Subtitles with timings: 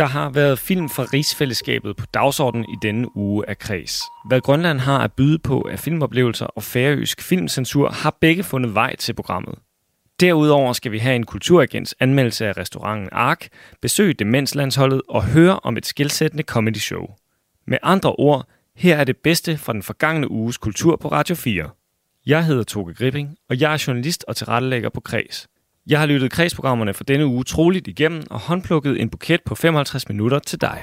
[0.00, 4.00] Der har været film fra rigsfællesskabet på dagsordenen i denne uge af Kreds.
[4.28, 8.96] Hvad Grønland har at byde på af filmoplevelser og færøsk filmcensur har begge fundet vej
[8.96, 9.54] til programmet.
[10.20, 13.48] Derudover skal vi have en kulturagents anmeldelse af restauranten Ark,
[13.82, 17.06] besøge Demenslandsholdet og høre om et skilsættende comedy show.
[17.66, 21.70] Med andre ord, her er det bedste fra den forgangne uges kultur på Radio 4.
[22.26, 25.48] Jeg hedder Toge Gripping, og jeg er journalist og tilrettelægger på Kreds.
[25.86, 30.08] Jeg har lyttet kredsprogrammerne for denne uge troligt igennem og håndplukket en buket på 55
[30.08, 30.82] minutter til dig.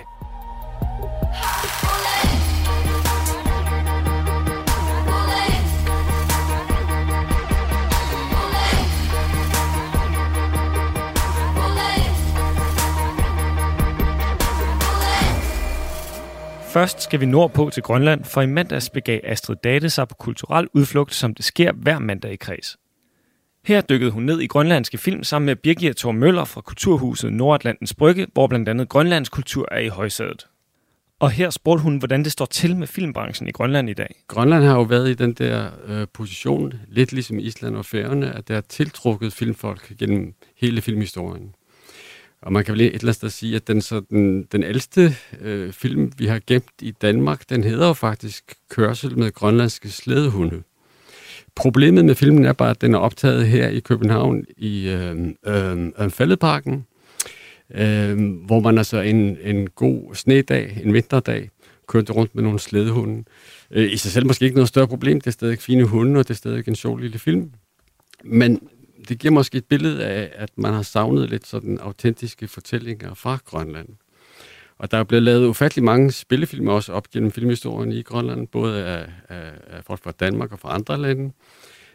[16.74, 20.68] Først skal vi nordpå til Grønland, for i mandags begav Astrid Date sig på kulturel
[20.74, 22.78] udflugt, som det sker hver mandag i kreds.
[23.68, 27.94] Her dykkede hun ned i grønlandske film sammen med Birgit Thor Møller fra Kulturhuset Nordatlantens
[27.94, 30.48] Brygge, hvor blandt andet Grønlands kultur er i højsædet.
[31.20, 34.24] Og her spurgte hun, hvordan det står til med filmbranchen i Grønland i dag.
[34.28, 38.48] Grønland har jo været i den der øh, position, lidt ligesom Island og Færøerne, at
[38.48, 41.56] det har tiltrukket filmfolk gennem hele filmhistorien.
[42.42, 45.16] Og man kan vel et eller andet sted sige, at den, så den, den ældste
[45.42, 50.64] øh, film, vi har gemt i Danmark, den hedder jo faktisk Kørsel med grønlandske slædehunde.
[51.58, 55.92] Problemet med filmen er bare, at den er optaget her i København i øhm, øh,
[56.00, 56.86] øh, Fældeparken,
[57.76, 61.50] øh, hvor man altså en, en god snedag, en vinterdag,
[61.88, 63.24] kørte rundt med nogle slædehunde.
[63.72, 66.28] Øh, I sig selv måske ikke noget større problem, det er stadig fine hunde, og
[66.28, 67.52] det er stadig en sjov lille film.
[68.24, 68.70] Men
[69.10, 73.38] det giver måske et billede af, at man har savnet lidt sådan autentiske fortællinger fra
[73.46, 73.88] Grønland.
[74.78, 78.86] Og der er blevet lavet ufattelig mange spillefilmer også op gennem filmhistorien i Grønland, både
[78.86, 81.32] af, af, af folk fra Danmark og fra andre lande.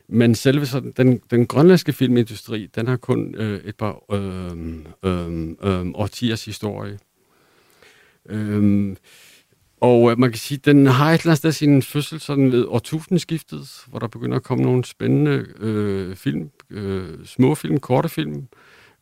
[0.09, 5.48] Men selve sådan, den, den grønlandske filmindustri, den har kun øh, et par øh, øh,
[5.62, 6.98] øh, årtiers historie.
[8.28, 8.97] Øh,
[9.81, 12.64] og øh, man kan sige, den har et eller andet sted sin fødsel sådan ved
[12.69, 18.37] årtusindskiftet, hvor der begynder at komme nogle spændende øh, film, øh, små film, korte film,
[18.37, 18.47] øh,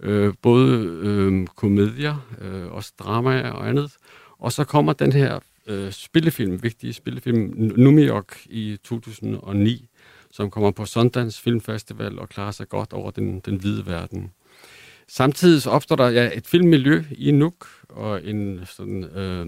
[0.03, 3.97] Øh, både øh, komedier, øh, også dramaer og andet.
[4.38, 9.88] Og så kommer den her øh, spillefilm, vigtige spillefilm, Numiok i 2009,
[10.31, 14.31] som kommer på Sundance Filmfestival og klarer sig godt over den, den hvide verden.
[15.09, 19.47] Samtidig så opstår der ja, et filmmiljø i Nuuk og en sådan, øh,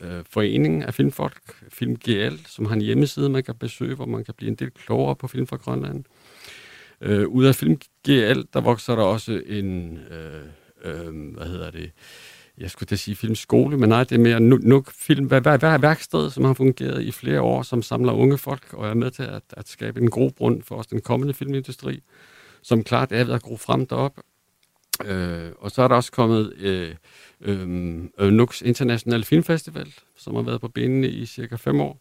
[0.00, 4.24] øh, forening af filmfolk, Film GL, som har en hjemmeside, man kan besøge, hvor man
[4.24, 6.04] kan blive en del klogere på film fra Grønland.
[7.00, 10.42] Øh, ud af Film GL, der vokser der også en, øh,
[10.84, 11.92] øh, hvad hedder det,
[12.58, 15.58] jeg skulle da sige filmskole, men nej, det er mere nu, nu film, hvad, hvad,
[15.58, 19.10] hvad værksted, som har fungeret i flere år, som samler unge folk og er med
[19.10, 22.02] til at, at skabe en god grund for os, den kommende filmindustri,
[22.62, 24.20] som klart er ved at gro frem derop.
[25.04, 26.94] Øh, og så er der også kommet øh,
[27.40, 32.00] øh, Nux International Filmfestival, som har været på benene i cirka fem år,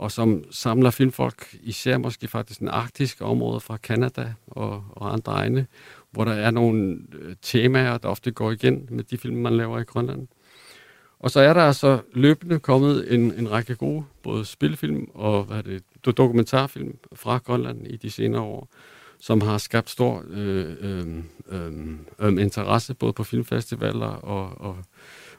[0.00, 5.32] og som samler filmfolk, især måske faktisk den arktiske område fra Kanada og, og andre
[5.32, 5.66] egne,
[6.10, 9.78] hvor der er nogle øh, temaer, der ofte går igen med de film, man laver
[9.78, 10.28] i Grønland.
[11.18, 15.56] Og så er der altså løbende kommet en, en række gode, både spilfilm og hvad
[15.56, 15.82] er det,
[16.16, 18.68] dokumentarfilm fra Grønland i de senere år,
[19.18, 21.06] som har skabt stor øh, øh,
[21.48, 21.72] øh,
[22.18, 24.76] øh, interesse både på filmfestivaler og, og,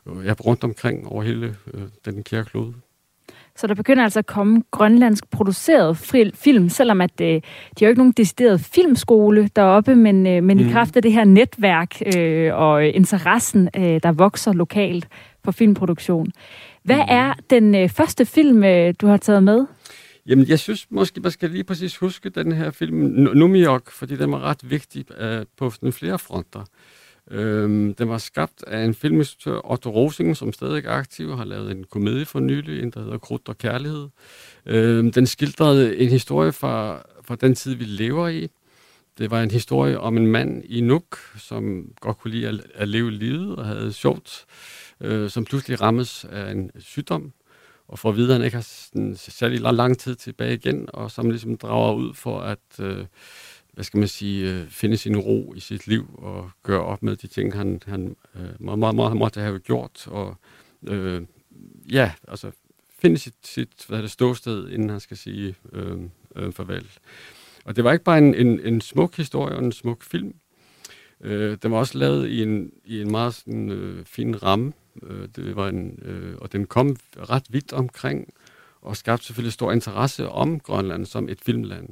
[0.05, 2.73] og ja, rundt omkring over hele øh, den kære klode.
[3.55, 5.97] Så der begynder altså at komme grønlandsk produceret
[6.33, 7.41] film, selvom at øh, de
[7.79, 10.67] har jo ikke nogen decideret filmskole deroppe, men, øh, men mm.
[10.67, 15.07] i kraft af det her netværk øh, og interessen, øh, der vokser lokalt
[15.43, 16.31] for filmproduktion.
[16.83, 17.05] Hvad mm.
[17.07, 19.65] er den øh, første film, øh, du har taget med?
[20.25, 22.97] Jamen, jeg synes måske, man skal lige præcis huske den her film,
[23.35, 26.63] Numiok, fordi den var ret vigtig uh, på flere fronter.
[27.31, 31.45] Øhm, den var skabt af en filminstruktør, Otto Rosing, som stadig er aktiv, og har
[31.45, 34.07] lavet en komedie for nylig, en der hedder Krudt og Kærlighed.
[34.65, 38.49] Øhm, den skildrede en historie fra, fra den tid, vi lever i.
[39.17, 42.87] Det var en historie om en mand i Nuuk, som godt kunne lide at, at
[42.87, 44.45] leve livet og havde sjovt,
[45.01, 47.31] øh, som pludselig rammes af en sygdom,
[47.87, 50.89] og får at vide, at han ikke har sådan, særlig lang, lang tid tilbage igen,
[50.93, 52.59] og som ligesom drager ud for at...
[52.79, 53.05] Øh,
[53.81, 57.15] hvad skal man sige, øh, finde sin ro i sit liv og gøre op med
[57.15, 60.07] de ting, han, han øh, meget, meget, meget måtte have gjort.
[60.07, 60.35] Og
[60.87, 61.21] øh,
[61.91, 62.51] ja, altså
[62.99, 65.97] finde sit, sit hvad er det, ståsted, inden han skal sige øh,
[66.35, 66.87] øh, farvel.
[67.65, 70.33] Og det var ikke bare en, en, en smuk historie og en smuk film.
[71.21, 74.73] Øh, den var også lavet i en, i en meget sådan, øh, fin ramme.
[75.03, 78.33] Øh, det var en, øh, og den kom ret vidt omkring
[78.81, 81.89] og skabte selvfølgelig stor interesse om Grønland som et filmland.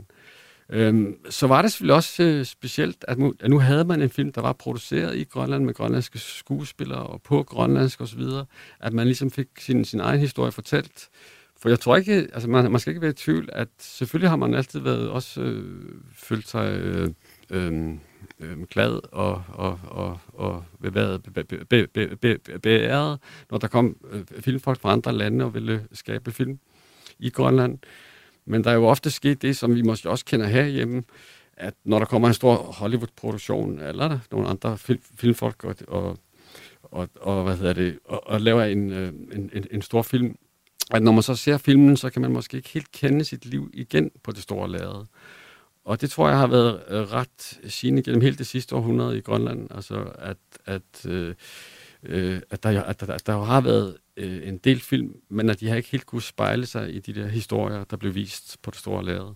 [0.70, 4.10] Øhm, så var det selvfølgelig også øh, specielt, at nu, at nu havde man en
[4.10, 8.24] film, der var produceret i Grønland med grønlandske skuespillere og på grønlandsk osv.,
[8.80, 11.10] at man ligesom fik sin, sin egen historie fortalt.
[11.62, 14.38] For jeg tror ikke, altså man, man skal ikke være i tvivl, at selvfølgelig har
[14.38, 17.10] man altid været også øh, følt sig øh,
[17.50, 17.90] øh,
[18.40, 21.22] øh, glad og, og, og, og været
[22.62, 23.20] beæret,
[23.52, 26.60] når der kom øh, filmfolk fra andre lande og ville skabe film
[27.20, 27.78] i Grønland.
[28.50, 31.04] Men der er jo ofte sket det, som vi måske også kender herhjemme,
[31.54, 36.18] at når der kommer en stor Hollywood-produktion, eller der nogle andre film, filmfolk og, og,
[36.84, 40.36] og, og, hvad hedder det, og, og laver en, øh, en, en, en stor film,
[40.92, 43.70] at når man så ser filmen, så kan man måske ikke helt kende sit liv
[43.74, 45.06] igen på det store lærred.
[45.86, 49.22] Og det tror jeg har været øh, ret sigende gennem hele det sidste århundrede i
[49.22, 51.36] Grønland, altså at, at, øh,
[52.06, 55.50] øh, at, der, at, der, at der jo har været øh, en del film, men
[55.50, 58.58] at de har ikke helt kunne spejle sig i de der historier, der blev vist
[58.62, 59.34] på det store lærred.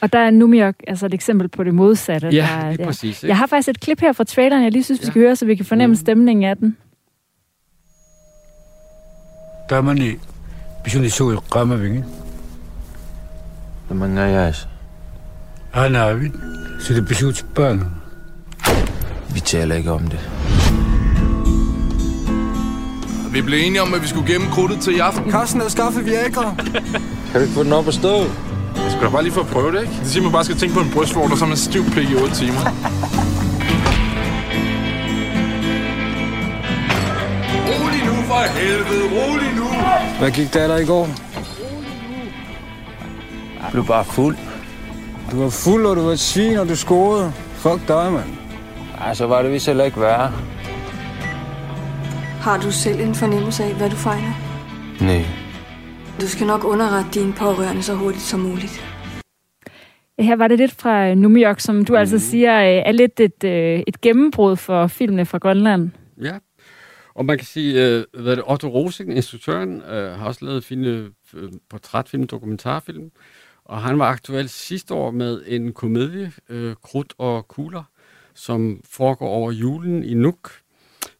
[0.00, 2.28] Og der er Numiok altså et eksempel på det modsatte.
[2.28, 2.84] Ja, der, lige der.
[2.84, 3.22] præcis.
[3.22, 3.28] Ikke?
[3.28, 5.10] Jeg har faktisk et klip her fra traileren, jeg lige synes, vi ja.
[5.10, 5.96] skal høre, så vi kan fornemme mm.
[5.96, 6.76] stemningen af den.
[9.68, 10.18] Gamani,
[10.84, 12.04] بشون يسوي القامة بيجي
[13.90, 14.66] لما نعياش
[15.74, 16.32] أنا عبيد
[16.78, 17.90] سيدي Vi تبان
[19.34, 20.43] بيتشالي om det.
[23.34, 23.40] Vi.
[23.40, 25.30] Vi blev enige om, at vi skulle gemme krudtet til i aften.
[25.30, 26.54] Carsten havde skaffet Viagra.
[27.32, 28.16] kan ikke få den op at stå?
[28.16, 29.92] Jeg skal da bare lige få at prøve det, ikke?
[30.00, 32.14] Det siger, man bare skal tænke på en brystvort, og så man stiv pik i
[32.14, 32.60] 8 timer.
[37.68, 39.68] rolig nu, for helvede, rolig nu!
[40.18, 41.08] Hvad gik der der i går?
[43.62, 44.36] Jeg blev bare fuld.
[45.30, 47.32] Du var fuld, og du var svin, og du scorede.
[47.54, 48.24] Fuck dig, mand.
[49.00, 50.32] Ej, så var det vist heller ikke værre.
[52.44, 54.34] Har du selv en fornemmelse af, hvad du fejler?
[55.00, 55.22] Nej.
[56.20, 58.84] Du skal nok underrette dine pårørende så hurtigt som muligt.
[60.18, 61.98] Her var det lidt fra York, som du mm.
[61.98, 65.90] altså siger øh, er lidt et, øh, et gennembrud for filmene fra Grønland.
[66.22, 66.38] Ja,
[67.14, 71.10] og man kan sige, hvad det, Otto Rosing, instruktøren, har også lavet fine
[71.70, 73.10] portrætfilm, dokumentarfilm,
[73.64, 76.32] og han var aktuel sidste år med en komedie,
[76.82, 77.82] Krudt og Kugler,
[78.34, 80.50] som foregår over julen i Nuuk,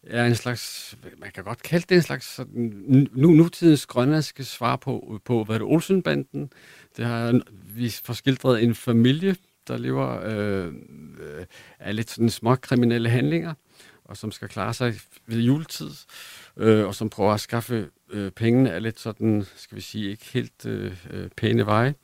[0.06, 4.76] er en slags, man kan godt kalde det en slags sådan, nu, nutidens grønlandske svar
[4.76, 6.50] på, på hvad det Olsenbanden.
[6.96, 7.40] Det har
[7.74, 9.36] vi forskildret en familie,
[9.68, 10.72] der lever øh,
[11.78, 13.54] af lidt sådan små kriminelle handlinger,
[14.04, 14.94] og som skal klare sig
[15.26, 15.90] ved juletid,
[16.56, 20.26] øh, og som prøver at skaffe øh, pengene af lidt sådan, skal vi sige, ikke
[20.32, 21.94] helt øh, øh pæne veje.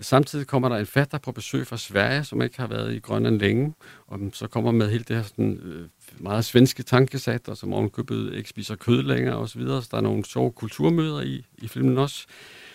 [0.00, 3.40] Samtidig kommer der en fatter på besøg fra Sverige, som ikke har været i Grønland
[3.40, 3.74] længe,
[4.06, 5.88] og så kommer med hele det her sådan, øh,
[6.18, 10.00] meget svenske tankesat, og som ovenkøbet ikke spiser kød længere osv., så, så der er
[10.00, 12.26] nogle sjove kulturmøder i, i filmen også.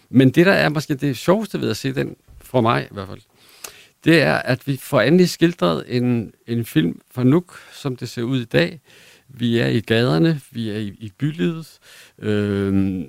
[0.09, 3.07] Men det, der er måske det sjoveste ved at se den, for mig i hvert
[3.07, 3.21] fald,
[4.03, 8.23] det er, at vi får endelig skildret en, en film fra Nuuk, som det ser
[8.23, 8.81] ud i dag.
[9.27, 11.79] Vi er i gaderne, vi er i, i bylivet.
[12.19, 13.03] Øh,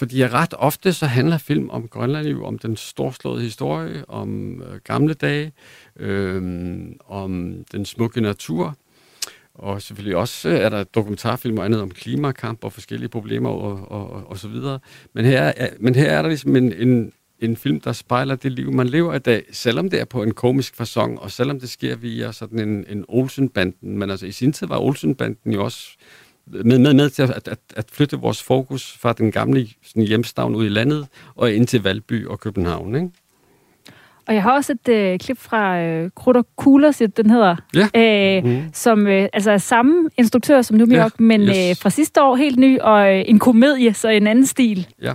[0.00, 4.80] fordi ret ofte så handler film om Grønland jo om den storslåede historie, om øh,
[4.84, 5.52] gamle dage,
[5.96, 6.42] øh,
[7.08, 8.76] om den smukke natur.
[9.54, 13.90] Og selvfølgelig også øh, er der dokumentarfilm og andet om klimakamp og forskellige problemer og,
[13.90, 14.78] og, og, og så videre.
[15.12, 18.52] Men her, er, men her er der ligesom en, en, en film, der spejler det
[18.52, 21.70] liv, man lever i dag, selvom det er på en komisk façon, og selvom det
[21.70, 23.98] sker via sådan en, en Olsenbanden.
[23.98, 25.96] Men altså i sin tid var Olsenbanden jo også
[26.52, 30.54] med, med, med til at, at, at flytte vores fokus fra den gamle sådan, hjemstavn
[30.54, 32.94] ud i landet og ind til Valby og København.
[32.94, 33.10] Ikke?
[34.28, 37.88] Og jeg har også et øh, klip fra øh, Krutter Kugler, den hedder, ja.
[37.94, 38.62] øh, mm.
[38.72, 41.22] som øh, altså er samme instruktør som New York, ja.
[41.22, 41.70] men yes.
[41.70, 44.86] øh, fra sidste år helt ny, og øh, en komedie, så en anden stil.
[45.02, 45.14] Ja.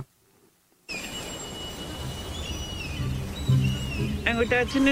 [4.26, 4.88] Ang udatin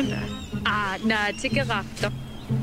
[0.66, 2.10] Ah, na tigerafter.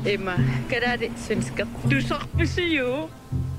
[0.06, 0.32] Emma,
[0.70, 1.66] kada det svensker.
[1.90, 2.00] Du
[2.46, 3.08] så jo.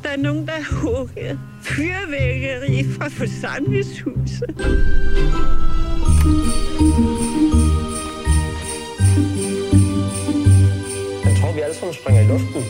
[0.03, 4.55] Der er nogen, der har hugget fyrvækkeri fra forsamlingshuset.
[11.25, 12.63] Jeg tror, vi alle sammen springer i luften.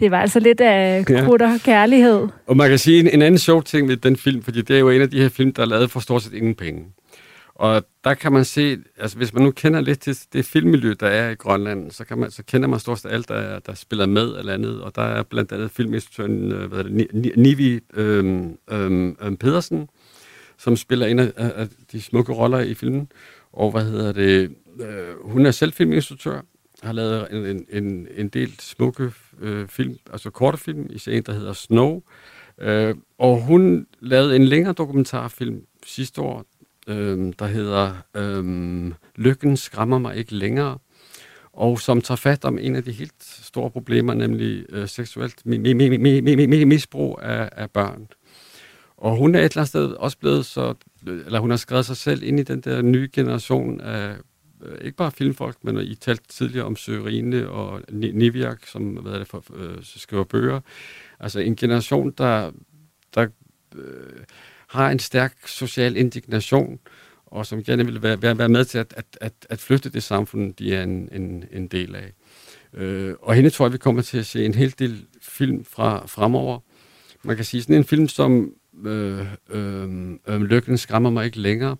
[0.00, 2.28] Det var altså lidt af krutter kærlighed.
[2.46, 4.80] Og man kan sige en, en anden sjov ting ved den film, fordi det er
[4.80, 6.84] jo en af de her film, der er lavet for stort set ingen penge.
[7.60, 11.06] Og der kan man se, altså hvis man nu kender lidt til det filmmiljø, der
[11.06, 14.06] er i Grønland, så, kan man, så kender man stort set alt, der, der spiller
[14.06, 14.82] med eller andet.
[14.82, 19.88] Og der er blandt andet filminstruktøren øh, hvad er det, Nivi øhm, øhm, øhm, Pedersen,
[20.58, 23.12] som spiller en af, af de smukke roller i filmen.
[23.52, 24.50] Og hvad hedder det,
[24.80, 26.40] øh, hun er selv filminstruktør,
[26.82, 31.32] har lavet en, en, en del smukke øh, film, altså korte film, i en, der
[31.32, 32.02] hedder Snow,
[32.60, 36.44] Øh, og hun lavede en længere dokumentarfilm sidste år,
[36.90, 40.78] øh, der hedder øh, Lykken skræmmer mig ikke længere,
[41.52, 45.46] og som tager fat om en af de helt store problemer, nemlig øh, seksuelt
[46.66, 48.08] misbrug af, af børn.
[48.96, 50.74] Og hun er et eller andet sted også blevet så,
[51.06, 54.16] eller hun har skrevet sig selv ind i den der nye generation af,
[54.62, 59.18] øh, ikke bare filmfolk, men I talte tidligere om Sørine og Niviak, som hvad er
[59.18, 60.60] det for, øh, skriver bøger.
[61.20, 62.50] Altså en generation, der,
[63.14, 63.26] der
[63.76, 64.24] øh,
[64.70, 66.78] har en stærk social indignation,
[67.26, 70.02] og som gerne vil være, være, være med til at, at, at, at flytte det
[70.02, 72.12] samfund, de er en, en, en del af.
[72.74, 76.06] Øh, og hende tror jeg, vi kommer til at se en hel del film fra
[76.06, 76.58] fremover.
[77.22, 81.76] Man kan sige, sådan en film som øh, øh, øh, Lykken skræmmer mig ikke længere.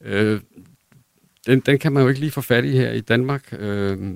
[0.00, 0.40] Øh,
[1.46, 3.54] den, den kan man jo ikke lige få fat i her i Danmark.
[3.58, 4.14] Øh,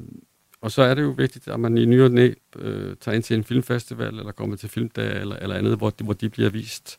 [0.61, 3.23] og så er det jo vigtigt, at man i ny og næ øh, tager ind
[3.23, 6.51] til en filmfestival, eller kommer til filmdag, eller, eller andet, hvor de, hvor de bliver
[6.51, 6.99] vist.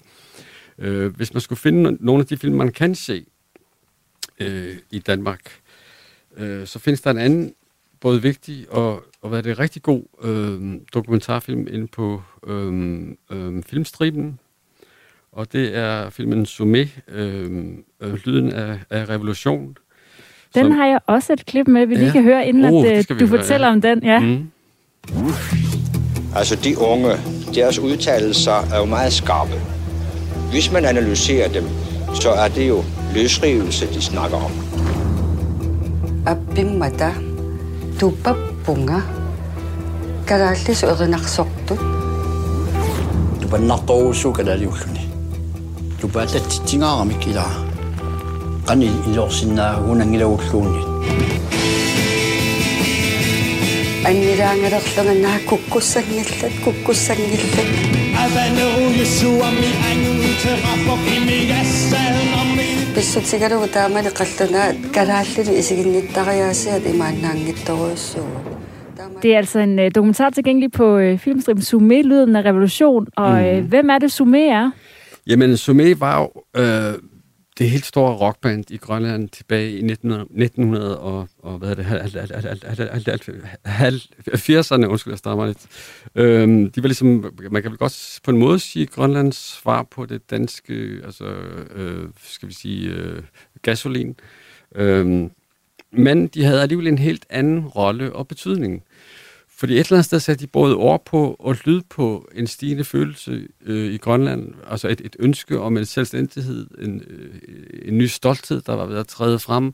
[0.80, 3.26] Øh, hvis man skulle finde nogle af de film, man kan se
[4.40, 5.60] øh, i Danmark,
[6.38, 7.54] øh, så findes der en anden
[8.00, 13.64] både vigtig og, og hvad er det, rigtig god øh, dokumentarfilm inde på øh, øh,
[13.64, 14.40] filmstriben,
[15.32, 17.66] og det er filmen Sumé, øh,
[18.02, 19.78] øh, Lyden af, af revolution.
[20.56, 22.00] Den som, har jeg også et klip med, vi ja.
[22.00, 23.74] lige kan høre, inden oh, at, du høre, fortæller ja.
[23.74, 24.04] om den.
[24.04, 24.20] Ja.
[24.20, 24.52] Mm.
[26.36, 27.10] Altså de unge,
[27.56, 29.77] deres udtalelser er jo meget skarpe.
[30.52, 31.68] Hvis man analyserer dem,
[32.14, 34.52] så er det jo løsrivelse, de snakker om.
[36.26, 37.12] Abimada,
[38.00, 39.02] tubabunga,
[40.28, 41.76] karalis urinaqsortu.
[43.42, 45.10] Du var naqtoosu kalaliulluni.
[46.02, 47.64] Du var tattingaarmik ilaa.
[48.68, 50.84] Qani ilorsinnaaguunangilaulluunni
[54.09, 57.69] аннилаангалерлунганаа куккуссангиллат куккуссангиллат
[58.25, 68.39] аванеруйуссуами анутерапокимигассаанарми писсутигалугу таамали qalлунаа калааллили исигинниттариаасиат имааннаангитторуйуссугу
[69.23, 73.07] Det er altså en uh, dokumentar tilgængelig på uh, filmstriben Sumé, Lyden af Revolution.
[73.17, 74.71] Og uh, hvem er det, Sumé er?
[75.27, 76.95] Jamen, Sumé var jo øh,
[77.58, 81.86] det helt store rockband i Grønland tilbage i 1900 og, og hvad er det,
[84.30, 85.68] 80'erne, undskyld, jeg stammer lidt.
[86.16, 90.06] Øhm, de var ligesom, man kan vel godt på en måde sige, Grønlands svar på
[90.06, 91.26] det danske, altså,
[91.76, 93.24] øh, skal vi sige, øh,
[93.62, 94.16] gasolin.
[94.76, 95.32] Øhm,
[95.92, 98.84] men de havde alligevel en helt anden rolle og betydning.
[99.60, 102.84] Fordi et eller andet sted satte de både ord på og lyd på en stigende
[102.84, 104.54] følelse øh, i Grønland.
[104.68, 107.36] Altså et, et ønske om en selvstændighed, en, øh,
[107.86, 109.74] en ny stolthed, der var ved at træde frem,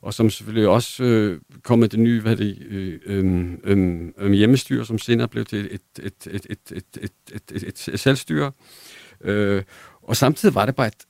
[0.00, 4.32] og som selvfølgelig også øh, kom med det nye hvad det, øh, øh, øh, øh,
[4.32, 7.12] hjemmestyre, som senere blev til et, et, et, et, et, et,
[7.52, 8.52] et, et, et selvstyre.
[9.20, 9.62] Øh,
[10.02, 11.04] og samtidig var det bare et,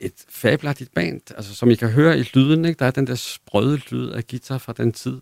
[0.00, 2.78] et fabelagtigt band, altså som I kan høre i lyden, ikke?
[2.78, 5.20] der er den der sprøde lyd af guitar fra den tid.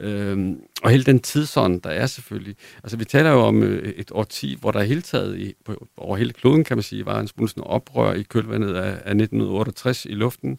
[0.00, 2.56] Øhm, og hele den tidsånd, der er selvfølgelig.
[2.82, 6.16] Altså vi taler jo om øh, et årti, hvor der hele taget i, på, over
[6.16, 10.04] hele kloden, kan man sige, var en smule sådan oprør i kølvandet af, af 1968
[10.04, 10.58] i luften,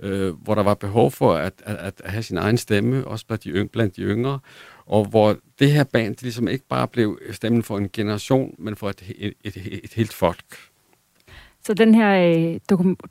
[0.00, 3.44] øh, hvor der var behov for at, at, at have sin egen stemme, også blandt
[3.44, 4.38] de, yng, blandt de yngre,
[4.86, 8.76] og hvor det her band det ligesom ikke bare blev stemmen for en generation, men
[8.76, 10.44] for et, et, et, et, et helt folk.
[11.64, 12.60] Så den her øh,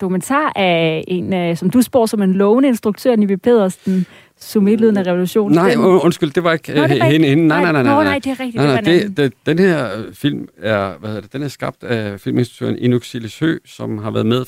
[0.02, 4.06] dokumentar er en, øh, som du spår som en lovende instruktør, Nibi Pedersen,
[4.40, 5.56] Sumidlyden af revolutionen.
[5.56, 7.28] Nej, undskyld, det var ikke Nå, det hende.
[7.28, 7.48] hende.
[7.48, 7.96] Nej, nej, nej, nej.
[7.96, 8.56] Nå, nej, det er rigtigt.
[8.56, 12.20] Nej, nej, det, det, den her film er, hvad hedder det, den er skabt af
[12.20, 14.46] filminstruktøren Inuk Silishø, som har været med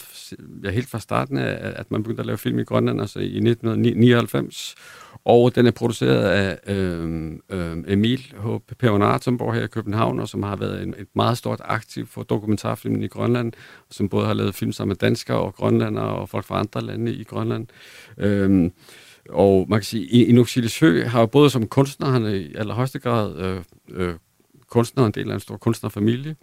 [0.64, 3.24] ja, helt fra starten af, at man begyndte at lave film i Grønland, altså i
[3.24, 4.76] 1999.
[5.26, 8.48] Og den er produceret af øh, øh, Emil H.
[8.80, 12.08] Peonard, som bor her i København, og som har været en, et meget stort aktiv
[12.08, 13.54] for dokumentarfilmen i Grønland,
[13.92, 17.14] som både har lavet film sammen med danskere og grønlandere og folk fra andre lande
[17.14, 17.68] i Grønland.
[18.18, 18.72] Øh,
[19.30, 23.00] og man kan sige, Inuk Silesø har jo både som kunstner, han er i allerhøjeste
[23.00, 24.16] grad øh, øh,
[24.70, 26.36] kunstner, en del af en stor kunstnerfamilie.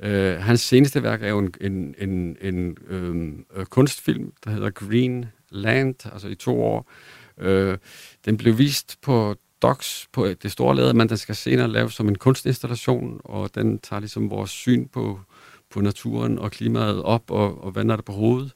[0.00, 4.70] Øh, hans seneste værk er jo en, en, en, en øh, øh kunstfilm, der hedder
[4.70, 6.90] Green Land, altså i to år.
[7.38, 7.78] Øh,
[8.24, 12.08] den blev vist på Docs på det store lade, men den skal senere laves som
[12.08, 15.20] en kunstinstallation, og den tager ligesom vores syn på,
[15.70, 18.52] på naturen og klimaet op og, og vender det på hovedet.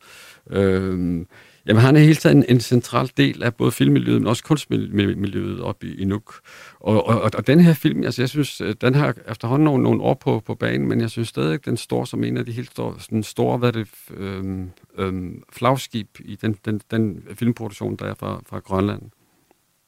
[0.50, 1.26] Øh,
[1.66, 5.60] Jamen, han er hele tiden en, en central del af både filmmiljøet, men også kunstmiljøet
[5.60, 6.34] op i, i Nuuk.
[6.80, 10.02] Og, og, og den her film, altså jeg synes, øh, den har efterhånden nogle, nogle
[10.02, 12.70] år på, på banen, men jeg synes stadig, den står som en af de helt
[12.70, 18.14] store, sådan store hvad det, øhm, øhm, flagskib i den, den, den filmproduktion, der er
[18.14, 19.02] fra, fra Grønland.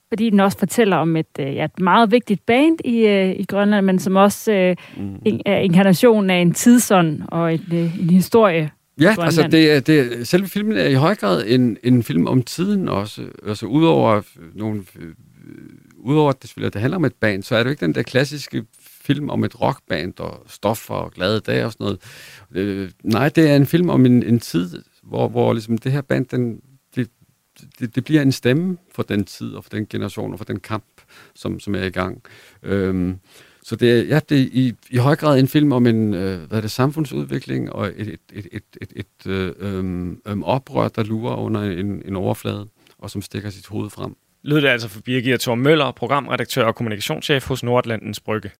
[0.09, 3.45] fordi den også fortæller om et, øh, ja, et meget vigtigt band i, øh, i
[3.45, 5.41] Grønland, men som også øh, mm.
[5.47, 8.71] er inkarnationen af en tidsånd og en, en historie.
[9.01, 12.89] Ja, altså det det selve filmen er i høj grad en, en film om tiden
[12.89, 13.23] også.
[13.47, 14.23] Altså udover
[14.55, 14.85] nogle...
[14.99, 15.13] Øh,
[15.97, 17.87] udover at det, selvfølgelig, at det handler om et band, så er det jo ikke
[17.87, 21.99] den der klassiske film om et rockband og stoffer og glade dage og sådan noget.
[22.53, 26.01] Øh, nej, det er en film om en, en tid, hvor, hvor ligesom det her
[26.01, 26.61] band, den,
[26.97, 27.11] det,
[27.79, 30.61] det, det bliver en stemme for den tid og for den generation og for den
[30.61, 30.85] kamp,
[31.35, 32.23] som, som er i gang.
[32.63, 33.19] Øhm,
[33.67, 36.41] så det er, ja, det er i, i høj grad en film om en øh,
[36.49, 41.05] hvad er det, samfundsudvikling og et, et, et, et, et, et øh, øh, oprør, der
[41.05, 42.69] lurer under en, en overflade
[42.99, 44.17] og som stikker sit hoved frem.
[44.43, 48.51] Lød det altså for Birgit Thor Møller, programredaktør og kommunikationschef hos Nordlandens Brygge.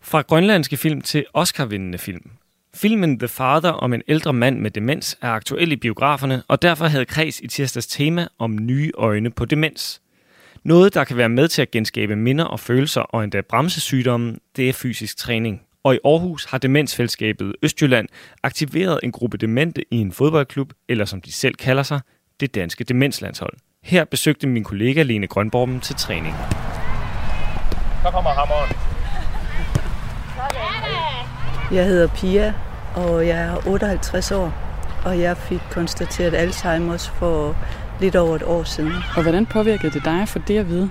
[0.00, 2.30] Fra grønlandske film til Oscar-vindende film.
[2.74, 6.86] Filmen The Father om en ældre mand med demens er aktuel i biograferne, og derfor
[6.86, 10.00] havde Kreds i tirsdags tema om nye øjne på demens.
[10.64, 14.38] Noget, der kan være med til at genskabe minder og følelser og endda bremse sygdommen,
[14.56, 15.62] det er fysisk træning.
[15.82, 18.08] Og i Aarhus har Demensfællesskabet Østjylland
[18.42, 22.00] aktiveret en gruppe demente i en fodboldklub, eller som de selv kalder sig,
[22.40, 23.52] det danske demenslandshold.
[23.82, 26.34] Her besøgte min kollega Lene Grønborg til træning.
[28.02, 28.76] Så kommer hammeren.
[31.72, 32.54] Jeg hedder Pia,
[32.96, 34.54] og jeg er 58 år,
[35.04, 37.56] og jeg fik konstateret Alzheimer's for
[38.00, 38.92] lidt over et år siden.
[39.16, 40.90] Og hvordan påvirkede det dig for det at vide?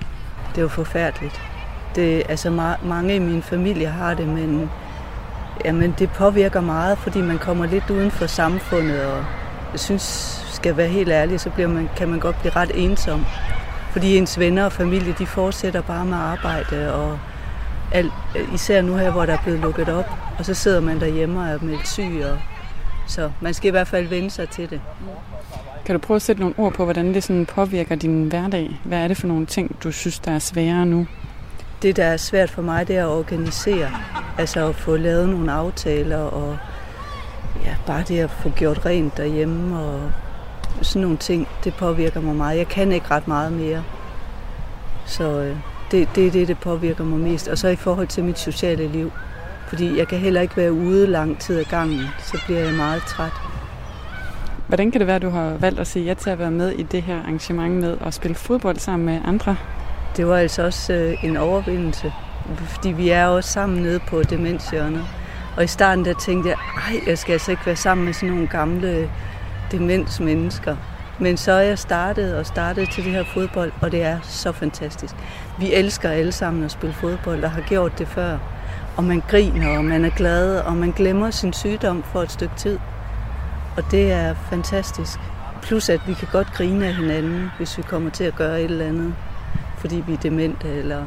[0.54, 1.40] Det var forfærdeligt.
[1.94, 4.70] Det, altså ma- mange i min familie har det, men
[5.64, 9.24] jamen, det påvirker meget, fordi man kommer lidt uden for samfundet, og
[9.72, 10.02] jeg synes,
[10.52, 13.26] skal være helt ærlig, så bliver man, kan man godt blive ret ensom.
[13.90, 17.18] Fordi ens venner og familie, de fortsætter bare med arbejde, og
[17.92, 18.12] alt,
[18.54, 21.46] især nu her, hvor der er blevet lukket op, og så sidder man derhjemme og
[21.48, 22.38] er meldt syg, og,
[23.06, 24.80] så man skal i hvert fald vende sig til det.
[25.86, 28.80] Kan du prøve at sætte nogle ord på, hvordan det sådan påvirker din hverdag?
[28.84, 31.06] Hvad er det for nogle ting, du synes, der er svære nu?
[31.82, 33.90] Det, der er svært for mig, det er at organisere.
[34.38, 36.56] Altså at få lavet nogle aftaler, og
[37.64, 40.10] ja, bare det at få gjort rent derhjemme, og
[40.82, 42.58] sådan nogle ting, det påvirker mig meget.
[42.58, 43.84] Jeg kan ikke ret meget mere.
[45.06, 45.56] Så øh,
[45.90, 47.48] det, det er det, det påvirker mig mest.
[47.48, 49.12] Og så i forhold til mit sociale liv.
[49.68, 52.06] Fordi jeg kan heller ikke være ude lang tid ad gangen.
[52.18, 53.53] Så bliver jeg meget træt.
[54.66, 56.70] Hvordan kan det være, at du har valgt at sige ja til at være med
[56.70, 59.56] i det her arrangement med at spille fodbold sammen med andre?
[60.16, 62.12] Det var altså også øh, en overvindelse.
[62.56, 65.04] Fordi vi er også sammen nede på demenshjørnet.
[65.56, 68.28] Og i starten der tænkte jeg, ej, jeg skal altså ikke være sammen med sådan
[68.28, 69.10] nogle gamle
[69.70, 70.76] demensmennesker.
[71.18, 74.52] Men så er jeg startet og startet til det her fodbold, og det er så
[74.52, 75.14] fantastisk.
[75.58, 78.38] Vi elsker alle sammen at spille fodbold og har gjort det før.
[78.96, 82.54] Og man griner, og man er glad, og man glemmer sin sygdom for et stykke
[82.56, 82.78] tid.
[83.76, 85.18] Og det er fantastisk.
[85.62, 88.64] Plus at vi kan godt grine af hinanden, hvis vi kommer til at gøre et
[88.70, 89.14] eller andet,
[89.78, 90.68] fordi vi er demente.
[90.68, 91.06] Eller,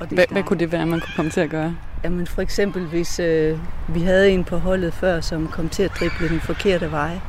[0.00, 1.76] og det hvad, hvad kunne det være, man kunne komme til at gøre?
[2.04, 3.58] Jamen for eksempel, hvis øh,
[3.88, 7.20] vi havde en på holdet før, som kom til at drible den forkerte vej,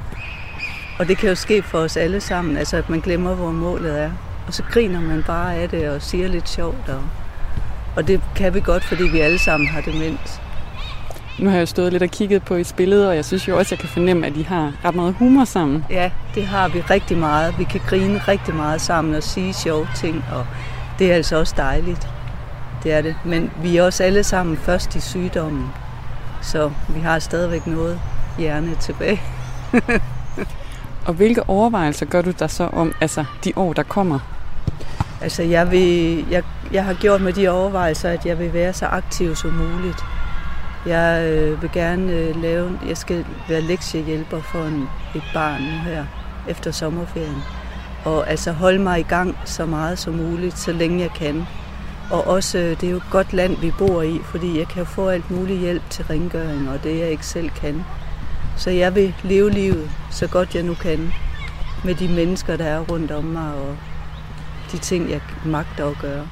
[0.99, 3.99] og det kan jo ske for os alle sammen, altså at man glemmer, hvor målet
[3.99, 4.11] er.
[4.47, 6.89] Og så griner man bare af det og siger lidt sjovt.
[6.89, 7.03] Og,
[7.95, 10.40] og det kan vi godt, fordi vi alle sammen har demens.
[11.39, 13.67] Nu har jeg stået lidt og kigget på i spillet, og jeg synes jo også,
[13.67, 15.85] at jeg kan fornemme, at I har ret meget humor sammen.
[15.89, 17.55] Ja, det har vi rigtig meget.
[17.59, 20.47] Vi kan grine rigtig meget sammen og sige sjove ting, og
[20.99, 22.07] det er altså også dejligt.
[22.83, 23.15] Det er det.
[23.25, 25.69] Men vi er også alle sammen først i sygdommen,
[26.41, 27.99] så vi har stadigvæk noget
[28.37, 29.21] hjerne tilbage.
[31.07, 34.19] Og hvilke overvejelser gør du der så om altså, de år, der kommer?
[35.21, 38.85] Altså, jeg, vil, jeg, jeg har gjort med de overvejelser, at jeg vil være så
[38.85, 40.05] aktiv som muligt.
[40.85, 45.69] Jeg øh, vil gerne øh, lave, jeg skal være lektiehjælper for en, et barn nu
[45.69, 46.05] her
[46.49, 47.43] efter sommerferien.
[48.05, 51.43] Og altså holde mig i gang så meget som muligt, så længe jeg kan.
[52.11, 54.85] Og også, øh, det er jo et godt land, vi bor i, fordi jeg kan
[54.85, 57.85] få alt muligt hjælp til rengøring, og det jeg ikke selv kan.
[58.57, 61.13] Så jeg vil leve livet så godt jeg nu kan
[61.85, 63.77] med de mennesker, der er rundt om mig og
[64.71, 66.27] de ting, jeg magter at gøre.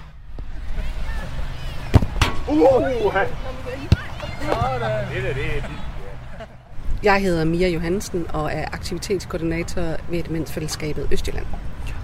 [7.04, 11.45] Jeg hedder Mia Johansen og er aktivitetskoordinator ved Demensfællesskabet Østjylland.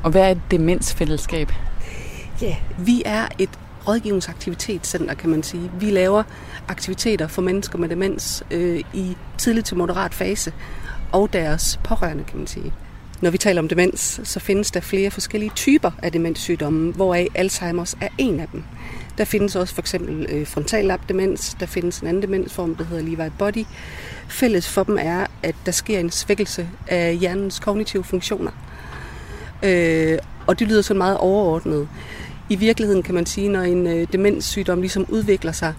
[0.03, 1.51] Og hvad er et demensfællesskab?
[2.41, 3.49] Ja, vi er et
[3.87, 5.71] rådgivningsaktivitetscenter, kan man sige.
[5.79, 6.23] Vi laver
[6.67, 10.53] aktiviteter for mennesker med demens øh, i tidlig til moderat fase,
[11.11, 12.73] og deres pårørende, kan man sige.
[13.21, 17.93] Når vi taler om demens, så findes der flere forskellige typer af demenssygdomme, hvoraf Alzheimer's
[18.01, 18.63] er en af dem.
[19.17, 23.29] Der findes også for eksempel øh, frontallapdemens, der findes en anden demensform, der hedder Levi
[23.39, 23.65] body.
[24.27, 28.51] Fælles for dem er, at der sker en svækkelse af hjernens kognitive funktioner.
[29.63, 31.87] Øh, og det lyder så meget overordnet.
[32.49, 35.73] i virkeligheden kan man sige, når en øh, demenssygdom ligesom udvikler sig,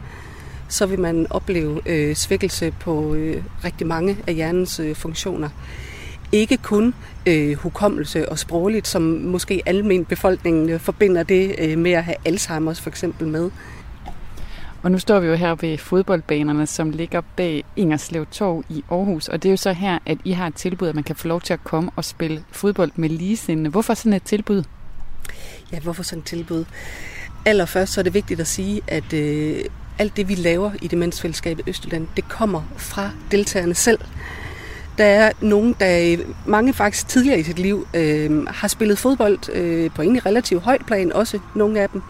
[0.68, 5.48] så vil man opleve øh, svækkelse på øh, rigtig mange af hjernens øh, funktioner.
[6.32, 6.94] Ikke kun
[7.26, 12.16] øh, hukommelse og sprogligt, som måske almen befolkningen øh, forbinder det øh, med at have
[12.28, 13.50] Alzheimer's for eksempel med.
[14.82, 19.28] Og nu står vi jo her ved fodboldbanerne, som ligger bag Ingerslev Torv i Aarhus.
[19.28, 21.28] Og det er jo så her, at I har et tilbud, at man kan få
[21.28, 23.70] lov til at komme og spille fodbold med ligesindede.
[23.70, 24.62] Hvorfor sådan et tilbud?
[25.72, 26.64] Ja, hvorfor sådan et tilbud?
[27.44, 29.60] Allerførst så er det vigtigt at sige, at øh,
[29.98, 33.98] alt det, vi laver i Demensfællesskabet Østjylland, det kommer fra deltagerne selv.
[34.98, 39.90] Der er nogen, der mange faktisk tidligere i sit liv øh, har spillet fodbold øh,
[39.90, 42.02] på egentlig relativt højt plan, også nogle af dem.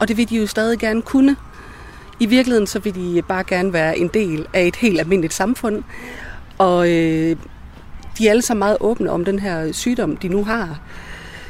[0.00, 1.36] Og det vil de jo stadig gerne kunne.
[2.20, 5.82] I virkeligheden så vil de bare gerne være en del af et helt almindeligt samfund.
[6.58, 7.36] Og øh,
[8.18, 10.80] de er alle sammen meget åbne om den her sygdom, de nu har.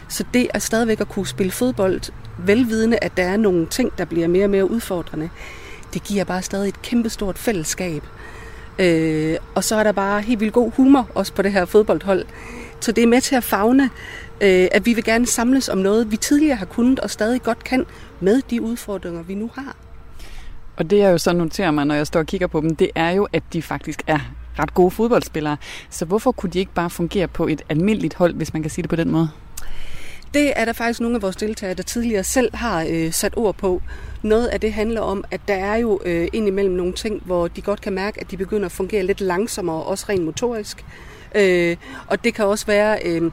[0.08, 2.00] Så det er stadigvæk at kunne spille fodbold,
[2.38, 5.28] velvidende, at der er nogle ting, der bliver mere og mere udfordrende,
[5.94, 8.02] det giver bare stadig et kæmpestort fællesskab.
[8.78, 12.24] Øh, og så er der bare helt vildt god humor også på det her fodboldhold.
[12.80, 13.90] Så det er med til at fagne,
[14.40, 17.64] øh, at vi vil gerne samles om noget, vi tidligere har kunnet og stadig godt
[17.64, 17.86] kan
[18.20, 19.76] med de udfordringer, vi nu har.
[20.76, 22.90] Og det jeg jo så noterer mig, når jeg står og kigger på dem, det
[22.94, 24.18] er jo, at de faktisk er
[24.58, 25.56] ret gode fodboldspillere.
[25.90, 28.82] Så hvorfor kunne de ikke bare fungere på et almindeligt hold, hvis man kan sige
[28.82, 29.28] det på den måde?
[30.34, 33.54] Det er der faktisk nogle af vores deltagere, der tidligere selv har øh, sat ord
[33.54, 33.82] på.
[34.22, 37.62] Noget af det handler om, at der er jo øh, indimellem nogle ting, hvor de
[37.62, 40.84] godt kan mærke, at de begynder at fungere lidt langsommere, også rent motorisk.
[41.34, 41.76] Øh,
[42.06, 43.30] og det kan også være, øh,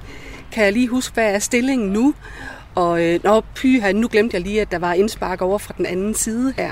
[0.52, 2.14] kan jeg lige huske, hvad er stillingen nu?
[2.76, 5.86] Og øh, nå, pyha, nu glemte jeg lige, at der var indspark over fra den
[5.86, 6.72] anden side her.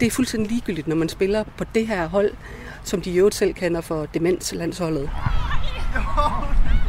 [0.00, 2.30] Det er fuldstændig ligegyldigt, når man spiller på det her hold,
[2.84, 5.10] som de jo selv kender for demenslandsholdet.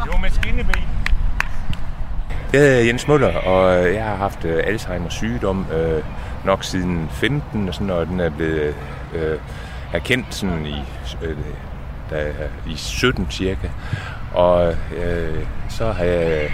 [0.07, 0.81] Jo, med skinneben.
[2.53, 6.03] Jeg hedder Jens Møller, og jeg har haft øh, Alzheimer's sygdom øh,
[6.47, 8.75] nok siden 15, og, sådan, og den er blevet
[9.13, 9.39] øh,
[9.93, 10.83] erkendt sådan i,
[11.21, 11.37] øh,
[12.09, 12.33] da,
[12.67, 13.67] i 17 cirka.
[14.33, 16.51] Og øh, så har jeg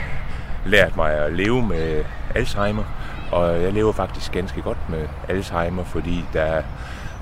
[0.65, 2.03] lært mig at leve med
[2.36, 2.84] Alzheimer,
[3.32, 6.63] og jeg lever faktisk ganske godt med Alzheimer, fordi der er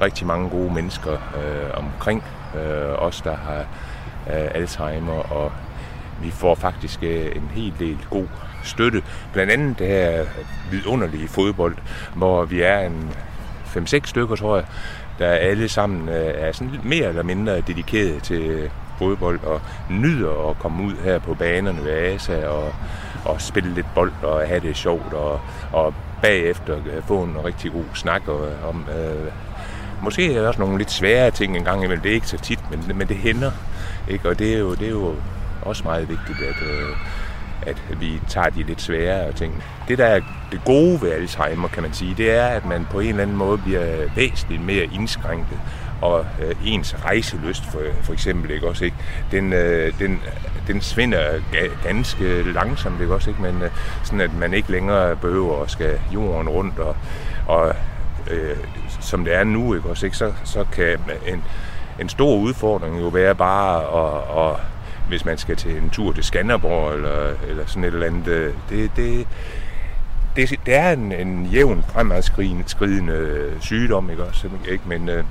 [0.02, 2.24] rigtig mange gode mennesker øh, omkring
[2.56, 3.60] øh, os, der har
[4.28, 5.52] øh, Alzheimer, og
[6.22, 8.28] vi får faktisk øh, en hel del god
[8.64, 9.04] støtte.
[9.34, 10.26] Blandt andet det her
[10.72, 11.76] vidunderlige fodbold,
[12.16, 13.12] hvor vi er en
[13.66, 14.66] 5-6 stykker, tror jeg,
[15.20, 20.50] der alle sammen øh, er sådan lidt mere eller mindre dedikeret til fodbold og nyder
[20.50, 22.74] at komme ud her på banerne ved ASA og,
[23.26, 25.40] og spille lidt bold og have det sjovt og,
[25.72, 28.22] og bagefter øh, få en rigtig god snak
[28.70, 29.32] om øh,
[30.02, 32.02] måske er der også nogle lidt svære ting engang imellem.
[32.02, 33.52] Det er ikke så tit, men, men det hænder.
[34.08, 34.30] Ikke?
[34.30, 35.16] Og det er, jo, det er jo
[35.62, 36.96] også meget vigtigt, at, øh,
[37.68, 39.64] at vi tager de lidt sværere ting.
[39.88, 40.22] Det, der er
[40.52, 43.38] det gode ved Alzheimer, kan man sige, det er, at man på en eller anden
[43.38, 45.60] måde bliver væsentligt mere indskrænket,
[46.02, 48.98] og øh, ens rejseløst for, for eksempel, ikke også, ikke?
[49.32, 50.22] Den, øh, den,
[50.68, 51.42] den svinder
[51.84, 53.42] ganske langsomt, ikke også, ikke?
[53.42, 53.70] Men øh,
[54.04, 56.96] sådan, at man ikke længere behøver at skal jorden rundt, og,
[57.48, 57.76] og
[58.32, 58.58] øh,
[59.00, 60.18] som det er nu, ikke også, ikke?
[60.18, 60.98] Så, så kan
[61.28, 61.44] en,
[62.00, 64.60] en stor udfordring jo være bare at, at
[65.12, 68.28] hvis man skal til en tur til Skanderborg eller, eller sådan et eller andet.
[68.28, 69.28] Øh, det, det,
[70.36, 74.50] det, det er en, en jævn fremadskridende øh, sygdom, ikke også?
[74.70, 74.84] Ikke?
[74.88, 75.24] Men, øh,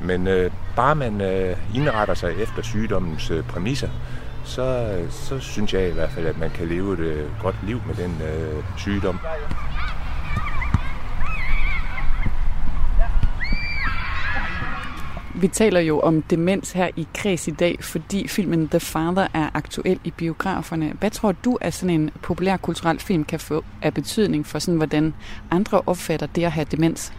[0.00, 3.88] men øh, bare man øh, indretter sig efter sygdommens præmisser,
[4.44, 7.94] så, så synes jeg i hvert fald, at man kan leve et godt liv med
[7.94, 9.18] den øh, sygdom.
[15.40, 19.50] Vi taler jo om demens her i Kreds i dag, fordi filmen The Father er
[19.54, 20.92] aktuel i biograferne.
[20.98, 24.76] Hvad tror du, at sådan en populær kulturel film kan få af betydning for sådan,
[24.76, 25.14] hvordan
[25.50, 27.12] andre opfatter det at have demens?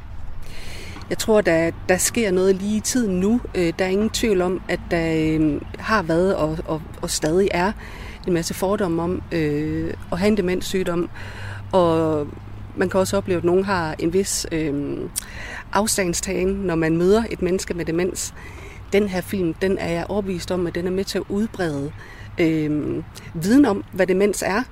[1.10, 3.42] Jeg tror, der, der sker noget lige i tiden nu.
[3.56, 7.48] Øh, der er ingen tvivl om, at der øh, har været og, og, og stadig
[7.52, 7.72] er
[8.28, 11.10] en masse fordomme om øh, at have en demenssygdom.
[11.72, 12.28] Og
[12.78, 14.98] man kan også opleve, at nogen har en vis øh,
[15.74, 18.34] afstandstagen, når man møder et menneske med demens.
[18.94, 21.92] Den her film, den er jeg overbevist om, at den er med til at udbrede
[22.40, 24.64] øh, viden om, hvad demens er,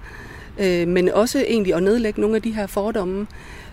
[0.60, 3.28] øh, men også egentlig at nedlægge nogle af de her fordomme,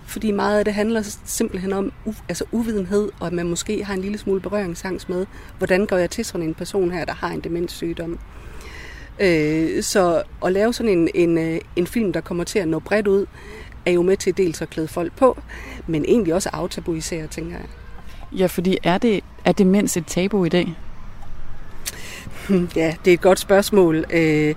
[0.06, 3.94] fordi meget af det handler simpelthen om u- altså uvidenhed, og at man måske har
[3.94, 5.26] en lille smule berøringsangst med,
[5.58, 8.18] hvordan går jeg til sådan en person her, der har en demenssygdom.
[9.20, 12.78] Øh, så at lave sådan en, en, øh, en film, der kommer til at nå
[12.78, 13.26] bredt ud,
[13.86, 15.42] er jo med til dels at klæde folk på,
[15.86, 17.66] men egentlig også aftabuisere, tænker jeg.
[18.38, 20.74] Ja, fordi er det er demens et tabu i dag?
[22.76, 24.04] Ja, det er et godt spørgsmål.
[24.10, 24.54] Øh,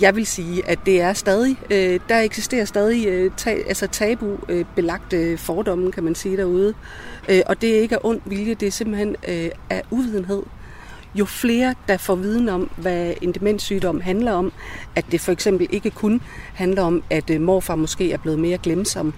[0.00, 5.92] jeg vil sige, at det er stadig, øh, der eksisterer stadig øh, altså tabu-belagte fordomme,
[5.92, 6.74] kan man sige derude.
[7.46, 9.16] Og det er ikke af ond vilje, det er simpelthen
[9.70, 10.42] af uvidenhed.
[11.14, 14.52] Jo flere, der får viden om, hvad en demenssygdom handler om,
[14.96, 16.20] at det for eksempel ikke kun
[16.54, 19.14] handler om, at øh, morfar måske er blevet mere glemsom,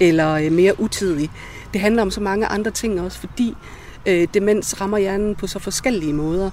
[0.00, 1.30] eller øh, mere utidig.
[1.72, 3.54] Det handler om så mange andre ting også, fordi
[4.06, 6.50] øh, demens rammer hjernen på så forskellige måder.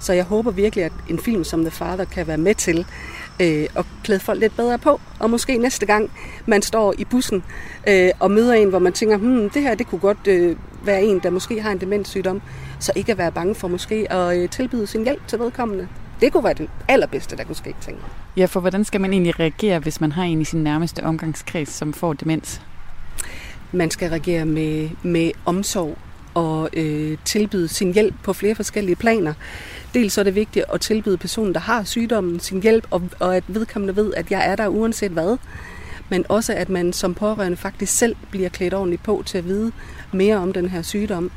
[0.00, 2.86] Så jeg håber virkelig, at en film som The Father kan være med til
[3.40, 5.00] øh, at klæde folk lidt bedre på.
[5.18, 6.10] Og måske næste gang,
[6.46, 7.42] man står i bussen
[7.88, 11.02] øh, og møder en, hvor man tænker, hmm, det her det kunne godt øh, være
[11.02, 12.42] en, der måske har en demenssygdom,
[12.80, 15.88] så ikke at være bange for måske at øh, tilbyde sin hjælp til vedkommende.
[16.20, 18.02] Det kunne være det allerbedste, der kunne ske, tænker
[18.36, 21.68] Ja, for hvordan skal man egentlig reagere, hvis man har en i sin nærmeste omgangskreds,
[21.68, 22.62] som får demens?
[23.72, 25.98] Man skal reagere med, med omsorg
[26.34, 29.34] og øh, tilbyde sin hjælp på flere forskellige planer.
[29.94, 33.44] Dels er det vigtigt at tilbyde personen, der har sygdommen, sin hjælp, og, og at
[33.48, 35.36] vedkommende ved, at jeg er der uanset hvad.
[36.08, 39.72] Men også at man som pårørende faktisk selv bliver klædt ordentligt på til at vide
[40.12, 41.30] mere om den her sygdom.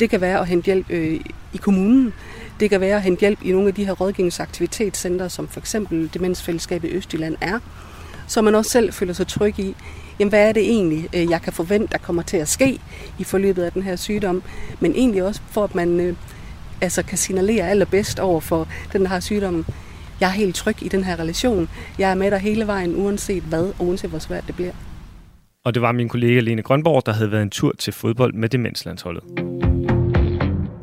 [0.00, 1.20] Det kan være at hente hjælp øh,
[1.52, 2.14] i kommunen.
[2.60, 6.10] Det kan være at hente hjælp i nogle af de her rådgivningsaktivitetscentre, som for eksempel
[6.14, 7.58] Demensfællesskabet i Østjylland er.
[8.26, 9.76] Så man også selv føler sig tryg i,
[10.18, 12.80] jamen hvad er det egentlig, øh, jeg kan forvente, der kommer til at ske
[13.18, 14.42] i forløbet af den her sygdom.
[14.80, 16.14] Men egentlig også for, at man øh,
[16.80, 19.66] altså kan signalere allerbedst over for den, der har sygdommen.
[20.20, 21.68] Jeg er helt tryg i den her relation.
[21.98, 24.72] Jeg er med dig hele vejen, uanset hvad, og uanset hvor svært det bliver.
[25.64, 28.48] Og det var min kollega Lene Grønborg, der havde været en tur til fodbold med
[28.48, 29.22] Demenslandsholdet.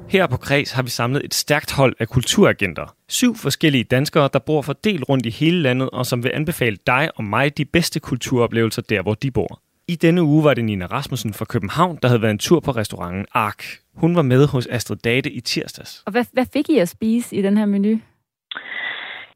[0.10, 2.96] Her på Kreds har vi samlet et stærkt hold af kulturagenter.
[3.10, 7.10] Syv forskellige danskere, der bor fordelt rundt i hele landet, og som vil anbefale dig
[7.16, 9.62] og mig de bedste kulturoplevelser der, hvor de bor.
[9.88, 12.72] I denne uge var det Nina Rasmussen fra København, der havde været en tur på
[12.72, 13.64] restauranten Ark.
[13.96, 16.04] Hun var med hos Astrid Date i tirsdags.
[16.06, 18.00] Og hvad, hvad fik I at spise i den her menu?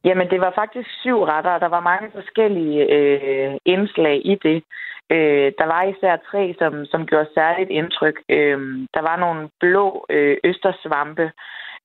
[0.04, 4.64] Jamen, det var faktisk syv retter, og der var mange forskellige øh, indslag i det.
[5.12, 8.18] Øh, der var især tre, som, som gjorde særligt indtryk.
[8.30, 8.60] Øh,
[8.94, 11.32] der var nogle blå øh, østersvampe,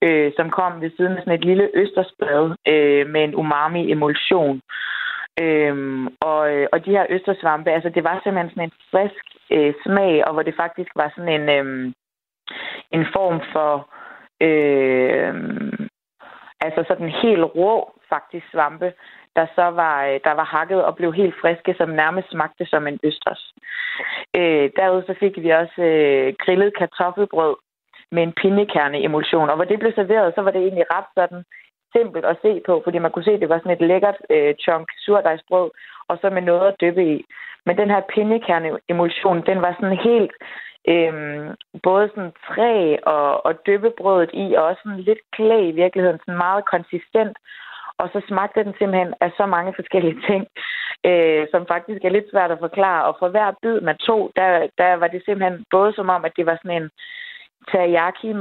[0.02, 4.60] øh, som kom ved siden af sådan et lille østersblad øh, med en umami-emulsion.
[5.40, 9.74] Øhm, og, øh, og de her østersvampe, altså det var simpelthen sådan en frisk øh,
[9.84, 11.92] smag, og hvor det faktisk var sådan en, øh,
[12.90, 13.72] en form for
[14.40, 15.34] øh,
[16.60, 18.88] altså sådan helt rå faktisk svampe,
[19.36, 22.86] der så var, øh, der var hakket og blev helt friske, som nærmest smagte som
[22.86, 23.42] en østers.
[24.38, 27.56] Øh, derudover så fik vi også øh, grillet kartoffelbrød
[28.14, 31.44] med en pindekerneemulsion, og hvor det blev serveret, så var det egentlig ret sådan
[31.96, 34.54] simpelt at se på, fordi man kunne se, at det var sådan et lækkert øh,
[34.64, 35.70] chunk surdejsbrød,
[36.08, 37.24] og så med noget at dyppe i.
[37.66, 40.34] Men den her pindekerneemulsion, den var sådan helt
[40.88, 41.48] øhm,
[41.82, 46.44] både sådan træ og, og dyppebrødet i, og også sådan lidt klæ i virkeligheden, sådan
[46.46, 47.36] meget konsistent.
[47.98, 50.46] Og så smagte den simpelthen af så mange forskellige ting,
[51.08, 53.04] øh, som faktisk er lidt svært at forklare.
[53.04, 56.32] Og for hver bid man tog, der, der var det simpelthen både som om, at
[56.36, 56.90] det var sådan en
[57.72, 58.32] teriyaki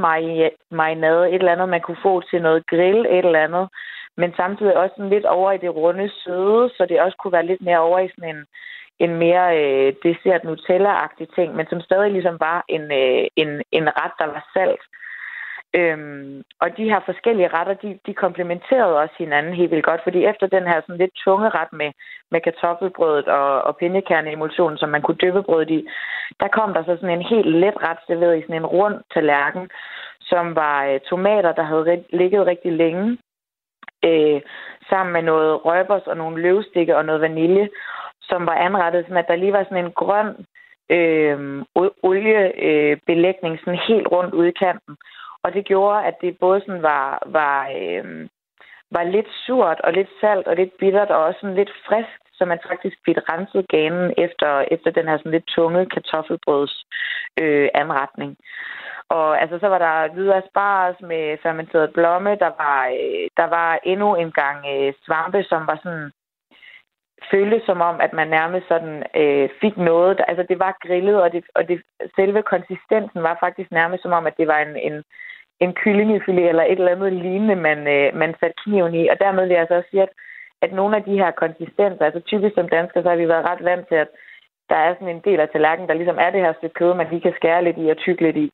[0.71, 3.69] marinade, et eller andet, man kunne få til noget grill, et eller andet.
[4.17, 7.45] Men samtidig også sådan lidt over i det runde søde, så det også kunne være
[7.45, 8.45] lidt mere over i sådan en,
[8.99, 10.93] en mere øh, dessert nutella
[11.35, 14.83] ting, men som stadig ligesom var en, øh, en, en ret, der var salt.
[15.75, 20.25] Øhm, og de her forskellige retter, de, de komplementerede også hinanden helt vildt godt, fordi
[20.25, 21.91] efter den her sådan lidt tunge ret med,
[22.31, 25.88] med kartoffelbrødet og, og pindekerneemulsionen, som man kunne dyppe brødet i,
[26.39, 29.69] der kom der så sådan en helt let ret serveret i sådan en rund tallerken,
[30.21, 33.17] som var øh, tomater, der havde ligget rigtig længe,
[34.05, 34.41] øh,
[34.89, 37.69] sammen med noget røbers og nogle løvstikke og noget vanilje,
[38.21, 40.45] som var anrettet sådan, at der lige var sådan en grøn
[40.89, 41.63] øh,
[42.03, 44.95] oliebelægning sådan helt rundt ude i kanten.
[45.43, 48.29] Og det gjorde, at det både sådan var, var, øh,
[48.91, 52.45] var lidt surt og lidt salt og lidt bittert og også sådan lidt frisk, så
[52.45, 56.86] man faktisk fik renset ganen efter, efter den her sådan lidt tunge kartoffelbrøds
[57.41, 58.38] øh, anretning.
[59.10, 62.29] Og altså, så var der hvide asparges med fermenteret blomme.
[62.36, 66.12] Der var, øh, der var endnu en gang øh, svampe, som var sådan
[67.32, 70.17] føltes som om, at man nærmest sådan øh, fik noget.
[70.17, 71.82] Der, altså, det var grillet, og, det, og det,
[72.15, 75.03] selve konsistensen var faktisk nærmest som om, at det var en, en,
[75.63, 79.08] en kyllingefilet eller et eller andet lignende, man, øh, man satte kniven i.
[79.08, 80.10] Og dermed vil jeg så også sige, at,
[80.62, 83.63] at nogle af de her konsistenser, altså typisk som danskere, så har vi været ret
[83.63, 84.10] vant til, at
[84.69, 87.08] der er sådan en del af tallerkenen, der ligesom er det her stykke kød, man
[87.10, 88.52] lige kan skære lidt i og tykke lidt i.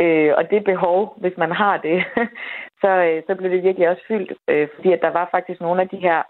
[0.00, 2.04] Øh, og det behov, hvis man har det,
[2.82, 5.82] så, øh, så blev det virkelig også fyldt, øh, fordi at der var faktisk nogle
[5.82, 6.22] af de her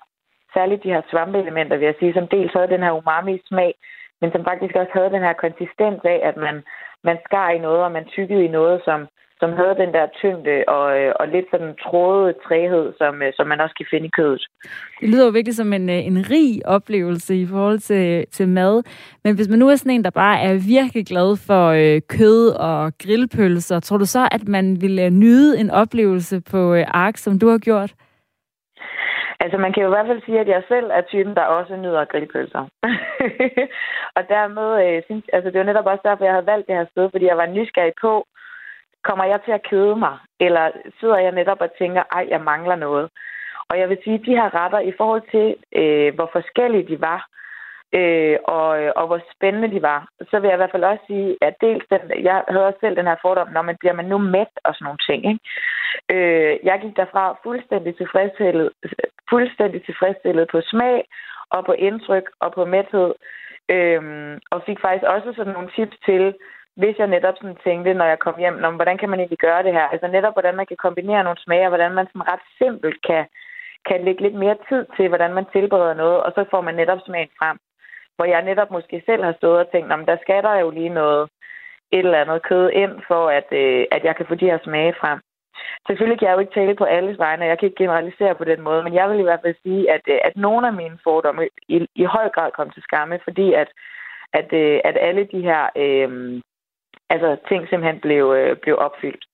[0.55, 3.75] særligt de her svampeelementer, vil jeg sige, som dels havde den her umami-smag,
[4.21, 6.63] men som faktisk også havde den her konsistens af, at man,
[7.05, 9.09] man skar i noget, og man tykkede i noget, som,
[9.41, 13.47] som havde den der tyngde og, øh, og lidt sådan trådet træhed, som, øh, som
[13.47, 14.43] man også kan finde i kødet.
[15.01, 18.83] Det lyder jo virkelig som en, øh, en rig oplevelse i forhold til, til mad.
[19.25, 22.49] Men hvis man nu er sådan en, der bare er virkelig glad for øh, kød
[22.51, 27.39] og grillpølser, tror du så, at man ville nyde en oplevelse på øh, Ark, som
[27.39, 27.95] du har gjort?
[29.41, 31.77] Altså, man kan jo i hvert fald sige, at jeg selv er typen, der også
[31.77, 32.63] nyder grillpølser.
[34.17, 36.87] og dermed, øh, synes, altså, det var netop også derfor, jeg havde valgt det her
[36.91, 38.27] sted, fordi jeg var nysgerrig på,
[39.05, 40.19] kommer jeg til at kede mig?
[40.41, 43.09] Eller sidder jeg netop og tænker, ej, jeg mangler noget?
[43.71, 47.01] Og jeg vil sige, at de her retter, i forhold til, øh, hvor forskellige de
[47.01, 47.21] var,
[47.99, 48.69] øh, og,
[49.01, 51.85] og hvor spændende de var, så vil jeg i hvert fald også sige, at dels
[51.91, 54.75] den, jeg havde også selv den her fordom, når man bliver man nu mæt og
[54.75, 55.21] sådan nogle ting.
[55.31, 55.41] Ikke?
[56.15, 58.71] Øh, jeg gik derfra fuldstændig tilfredsstillet,
[59.31, 61.05] fuldstændig tilfredsstillet på smag
[61.51, 63.15] og på indtryk og på mæthed,
[63.69, 64.03] øh,
[64.51, 66.35] og fik faktisk også sådan nogle tips til,
[66.81, 69.63] hvis jeg netop sådan tænkte, når jeg kom hjem, om, hvordan kan man egentlig gøre
[69.63, 69.87] det her?
[69.95, 73.25] Altså netop, hvordan man kan kombinere nogle smage, og hvordan man sådan ret simpelt kan,
[73.89, 77.01] kan lægge lidt mere tid til, hvordan man tilbereder noget, og så får man netop
[77.07, 77.59] smagen frem
[78.19, 81.29] hvor jeg netop måske selv har stået og tænkt, der skal der jo lige noget,
[81.93, 84.95] et eller andet kød ind, for at, øh, at jeg kan få de her smage
[85.01, 85.19] frem.
[85.87, 88.61] Selvfølgelig kan jeg jo ikke tale på alles vegne, jeg kan ikke generalisere på den
[88.61, 91.49] måde, men jeg vil i hvert fald sige, at, øh, at nogle af mine fordomme
[91.69, 93.69] i, i høj grad kom til skamme, fordi at,
[94.33, 96.41] at, øh, at alle de her øh,
[97.11, 99.25] altså, ting simpelthen blev, øh, blev opfyldt.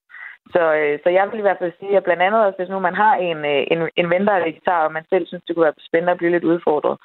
[0.54, 2.78] Så, øh, så jeg vil i hvert fald sige, at blandt andet også, hvis nu
[2.78, 5.54] man har en, øh, en, en ven, der er vegetar, og man selv synes, det
[5.54, 6.96] kunne være spændende at blive lidt udfordret,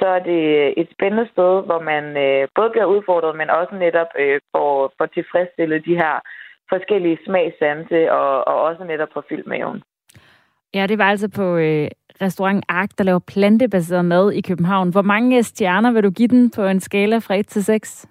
[0.00, 3.74] så er det øh, et spændende sted, hvor man øh, både bliver udfordret, men også
[3.74, 6.14] netop øh, får, får tilfredsstillet de her
[6.72, 9.82] forskellige smagsanse, og, og også netop får fyldt maven.
[10.74, 11.88] Ja, det var altså på øh,
[12.22, 14.90] restaurant Ark, der laver plantebaseret mad i København.
[14.90, 18.08] Hvor mange stjerner vil du give den på en skala fra 1 til 6?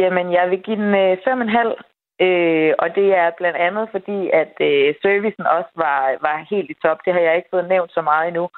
[0.00, 2.26] Jamen, jeg vil give den øh, 5,5.
[2.26, 6.76] Øh, og det er blandt andet fordi, at øh, servicen også var, var helt i
[6.84, 6.98] top.
[7.04, 8.48] Det har jeg ikke fået nævnt så meget endnu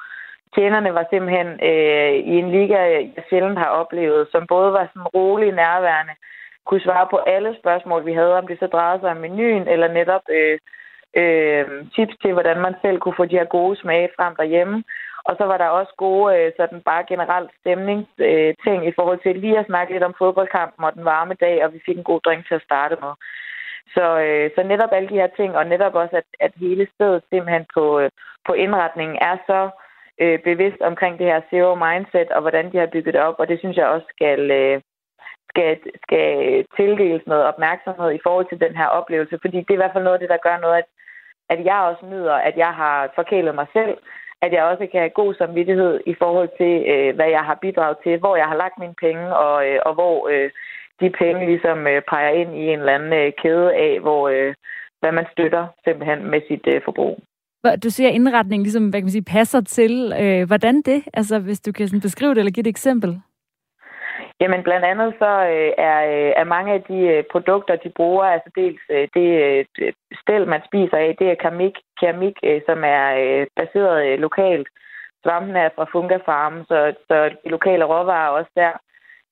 [0.55, 5.11] tjenerne var simpelthen øh, i en liga, jeg sjældent har oplevet, som både var sådan
[5.17, 6.13] rolig nærværende,
[6.65, 9.87] kunne svare på alle spørgsmål, vi havde, om det så drejede sig om menuen, eller
[9.87, 10.57] netop øh,
[11.21, 14.83] øh, tips til, hvordan man selv kunne få de her gode smage frem derhjemme.
[15.25, 19.35] Og så var der også gode, øh, sådan bare generelt stemningsting øh, i forhold til
[19.35, 22.19] lige at snakke lidt om fodboldkampen og den varme dag, og vi fik en god
[22.19, 23.13] drink til at starte med.
[23.95, 27.23] Så, øh, så netop alle de her ting, og netop også, at, at hele stedet
[27.29, 28.09] simpelthen på, øh,
[28.47, 29.69] på indretningen er så
[30.21, 33.47] øh, bevidst omkring det her zero mindset, og hvordan de har bygget det op, og
[33.47, 34.81] det synes jeg også skal, øh,
[35.49, 36.27] skal, skal
[36.75, 40.03] tildeles noget opmærksomhed i forhold til den her oplevelse, fordi det er i hvert fald
[40.03, 40.87] noget af det, der gør noget, at,
[41.49, 43.97] at jeg også nyder, at jeg har forkælet mig selv,
[44.43, 47.97] at jeg også kan have god samvittighed i forhold til, øh, hvad jeg har bidraget
[48.03, 50.49] til, hvor jeg har lagt mine penge, og, øh, og hvor øh,
[51.01, 54.53] de penge ligesom øh, peger ind i en eller anden øh, kæde af, hvor øh,
[55.01, 57.15] hvad man støtter simpelthen med sit øh, forbrug.
[57.83, 60.13] Du siger, at indretningen ligesom, hvad kan man sige, passer til.
[60.21, 61.03] Øh, hvordan det?
[61.13, 63.21] Altså, hvis du kan sådan beskrive det eller give et eksempel.
[64.41, 68.23] Jamen, blandt andet så øh, er, øh, er mange af de øh, produkter, de bruger,
[68.23, 72.83] altså dels øh, det øh, stel, man spiser af, det er keramik, keramik øh, som
[72.83, 74.67] er øh, baseret øh, lokalt.
[75.23, 78.73] Svampen er fra Funga Farm, så, så de lokale råvarer er også der.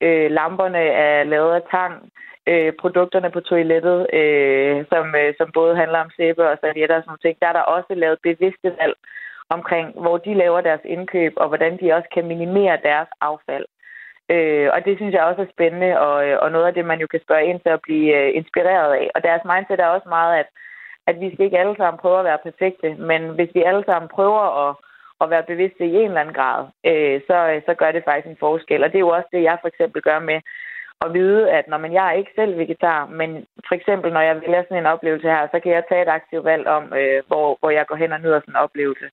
[0.01, 2.11] Øh, lamperne er lavet af tang
[2.47, 7.01] øh, produkterne på toilettet, øh, som, øh, som både handler om sæbe og servietter og
[7.01, 8.95] sådan noget ting, der er der også lavet bevidste valg
[9.49, 13.65] omkring, hvor de laver deres indkøb, og hvordan de også kan minimere deres affald.
[14.33, 16.99] Øh, og det synes jeg også er spændende, og, øh, og noget af det, man
[16.99, 19.05] jo kan spørge ind til at blive øh, inspireret af.
[19.15, 20.47] Og deres mindset er også meget, at,
[21.07, 24.09] at vi skal ikke alle sammen prøve at være perfekte, men hvis vi alle sammen
[24.17, 24.75] prøver at,
[25.21, 28.27] at være bevidste i en eller anden grad, øh, så, øh, så gør det faktisk
[28.27, 28.83] en forskel.
[28.83, 30.39] Og det er jo også det, jeg for eksempel gør med
[31.05, 33.29] at vide, at når man, jeg er ikke selv vegetar, men
[33.67, 36.45] for eksempel når jeg vælger sådan en oplevelse her, så kan jeg tage et aktivt
[36.51, 39.07] valg om, øh, hvor, hvor jeg går hen og nyder sådan en oplevelse,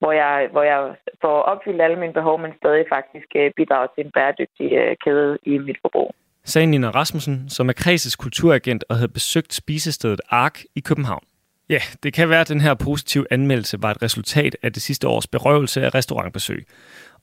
[0.00, 0.80] hvor jeg, hvor jeg
[1.20, 5.38] får opfyldt alle mine behov, men stadig faktisk øh, bidrager til en bæredygtig øh, kæde
[5.42, 6.14] i mit forbrug.
[6.44, 11.24] Sagde Nina Rasmussen, som er kreses kulturagent og havde besøgt spisestedet Ark i København.
[11.68, 15.08] Ja, det kan være, at den her positive anmeldelse var et resultat af det sidste
[15.08, 16.66] års berøvelse af restaurantbesøg.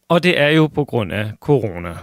[0.09, 1.93] Og det er jo på grund af corona.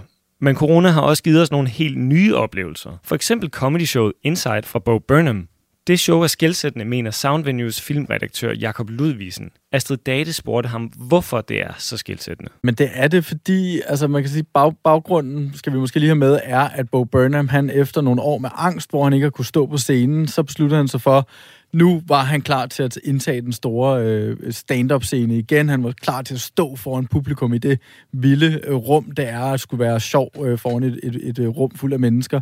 [0.41, 2.97] Men corona har også givet os nogle helt nye oplevelser.
[3.03, 5.47] For eksempel comedy-showet Inside fra Bo Burnham.
[5.87, 9.49] Det show er skældsættende, mener Soundvenues filmredaktør Jakob Ludvisen.
[9.71, 12.51] Astrid Date spurgte ham, hvorfor det er så skældsættende.
[12.63, 16.07] Men det er det, fordi altså man kan sige, bag, baggrunden, skal vi måske lige
[16.07, 19.23] have med, er, at Bo Burnham, han efter nogle år med angst, hvor han ikke
[19.23, 21.29] har kunne stå på scenen, så besluttede han sig for,
[21.73, 25.69] nu var han klar til at indtage den store øh, stand-up-scene igen.
[25.69, 27.79] Han var klar til at stå foran publikum i det
[28.11, 31.57] vilde øh, rum, der er at skulle være sjov øh, foran et, et, et, et
[31.57, 32.41] rum fuld af mennesker.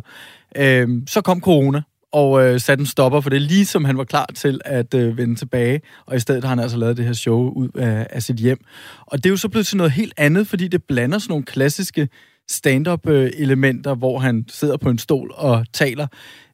[0.56, 4.04] Øh, så kom corona, og øh, satte en stopper for det, lige som han var
[4.04, 5.80] klar til at øh, vende tilbage.
[6.06, 8.58] Og i stedet har han altså lavet det her show ud af, af sit hjem.
[9.06, 11.44] Og det er jo så blevet til noget helt andet, fordi det blander sådan nogle
[11.44, 12.08] klassiske
[12.48, 16.06] stand-up-elementer, øh, hvor han sidder på en stol og taler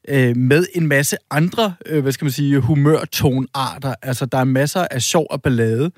[0.08, 3.94] øh, med en masse andre, øh, hvad skal man sige, humørtonarter.
[4.02, 5.90] Altså, der er masser af sjov og ballade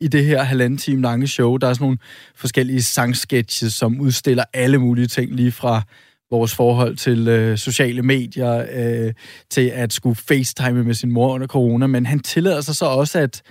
[0.00, 1.56] i det her halvanden time lange show.
[1.56, 1.98] Der er sådan nogle
[2.36, 5.82] forskellige sangsketches, som udstiller alle mulige ting, lige fra
[6.30, 9.12] vores forhold til øh, sociale medier, øh,
[9.50, 13.18] til at skulle facetime med sin mor under corona, men han tillader sig så også
[13.18, 13.42] at,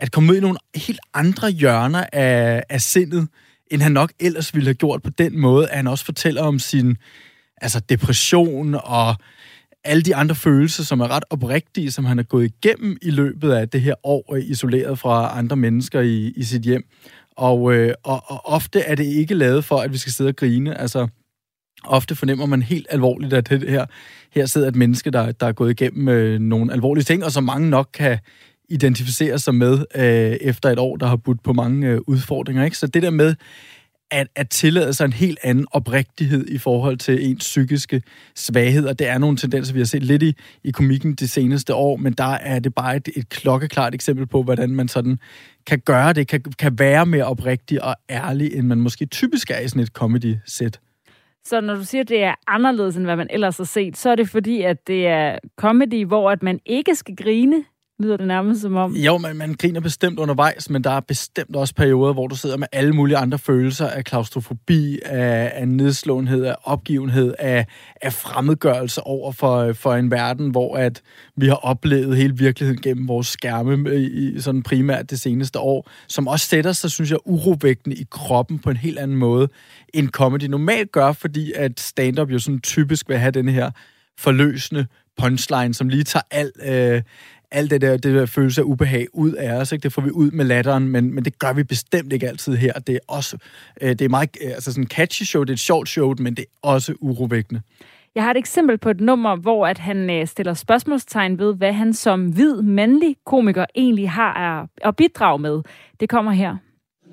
[0.00, 3.28] at komme ud i nogle helt andre hjørner af, af sindet,
[3.70, 6.58] end han nok ellers ville have gjort på den måde, at han også fortæller om
[6.58, 6.96] sin
[7.62, 9.16] altså depression og
[9.84, 13.52] alle de andre følelser, som er ret oprigtige, som han har gået igennem i løbet
[13.52, 16.84] af det her år, øh, isoleret fra andre mennesker i, i sit hjem.
[17.36, 20.36] Og, øh, og, og ofte er det ikke lavet for, at vi skal sidde og
[20.36, 20.80] grine.
[20.80, 21.08] Altså,
[21.84, 23.86] ofte fornemmer man helt alvorligt, at det her,
[24.30, 27.44] her sidder et menneske, der, der er gået igennem øh, nogle alvorlige ting, og som
[27.44, 28.18] mange nok kan
[28.68, 32.64] identificere sig med øh, efter et år, der har budt på mange øh, udfordringer.
[32.64, 32.78] Ikke?
[32.78, 33.34] Så det der med
[34.12, 38.02] at, at tillade sig en helt anden oprigtighed i forhold til ens psykiske
[38.34, 40.34] svagheder, det er nogle tendenser, vi har set lidt i,
[40.64, 44.42] i komikken de seneste år, men der er det bare et, et klokkeklart eksempel på,
[44.42, 45.18] hvordan man sådan
[45.66, 49.58] kan gøre det, kan, kan være mere oprigtig og ærlig, end man måske typisk er
[49.58, 50.80] i sådan et comedy-sæt.
[51.44, 54.10] Så når du siger, at det er anderledes, end hvad man ellers har set, så
[54.10, 57.64] er det fordi, at det er comedy, hvor at man ikke skal grine,
[58.02, 58.96] lyder det nærmest som om.
[58.96, 62.56] Jo, man, man griner bestemt undervejs, men der er bestemt også perioder, hvor du sidder
[62.56, 67.66] med alle mulige andre følelser af klaustrofobi, af, af nedslåenhed, af opgivenhed, af,
[68.02, 71.02] af fremmedgørelse over for, for en verden, hvor at
[71.36, 75.90] vi har oplevet hele virkeligheden gennem vores skærme øh, i, sådan primært det seneste år,
[76.08, 79.48] som også sætter sig, synes jeg, urovægtende i kroppen på en helt anden måde,
[79.94, 83.70] end comedy normalt gør, fordi at stand-up jo sådan typisk vil have den her
[84.18, 84.86] forløsende
[85.18, 87.02] punchline, som lige tager al, øh,
[87.52, 89.72] alt det der, det der følelse af ubehag ud af os.
[89.72, 89.82] Ikke?
[89.82, 92.72] Det får vi ud med latteren, men, men det gør vi bestemt ikke altid her.
[92.72, 93.36] Det er også
[93.80, 96.34] øh, det er meget øh, altså sådan catchy show, det er et sjovt show, men
[96.34, 97.60] det er også urovækkende.
[98.14, 101.72] Jeg har et eksempel på et nummer, hvor at han øh, stiller spørgsmålstegn ved, hvad
[101.72, 105.62] han som hvid mandlig komiker egentlig har at bidrage med.
[106.00, 106.56] Det kommer her.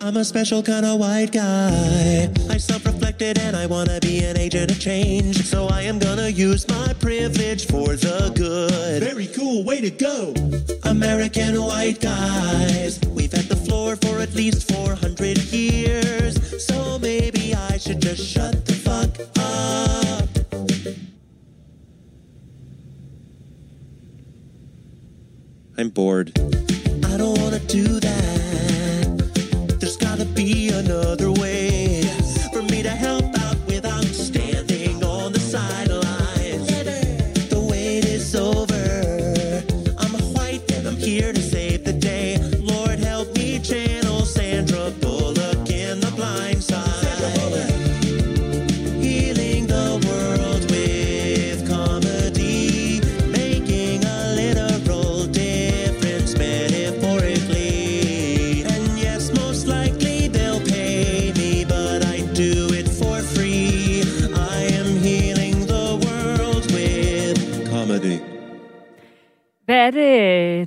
[0.02, 2.32] I'm a special kind of white guy.
[2.50, 5.44] I self-reflected and I wanna be an agent of change.
[5.44, 9.04] So I am gonna use my privilege for the good.
[9.04, 10.34] Very cool, way to go.
[10.84, 13.02] American white guys.
[13.10, 16.66] We've had the floor for at least 400 years.
[16.66, 20.30] So maybe I should just shut the fuck up.
[25.78, 26.32] I'm bored.
[27.06, 28.39] I don't wanna do that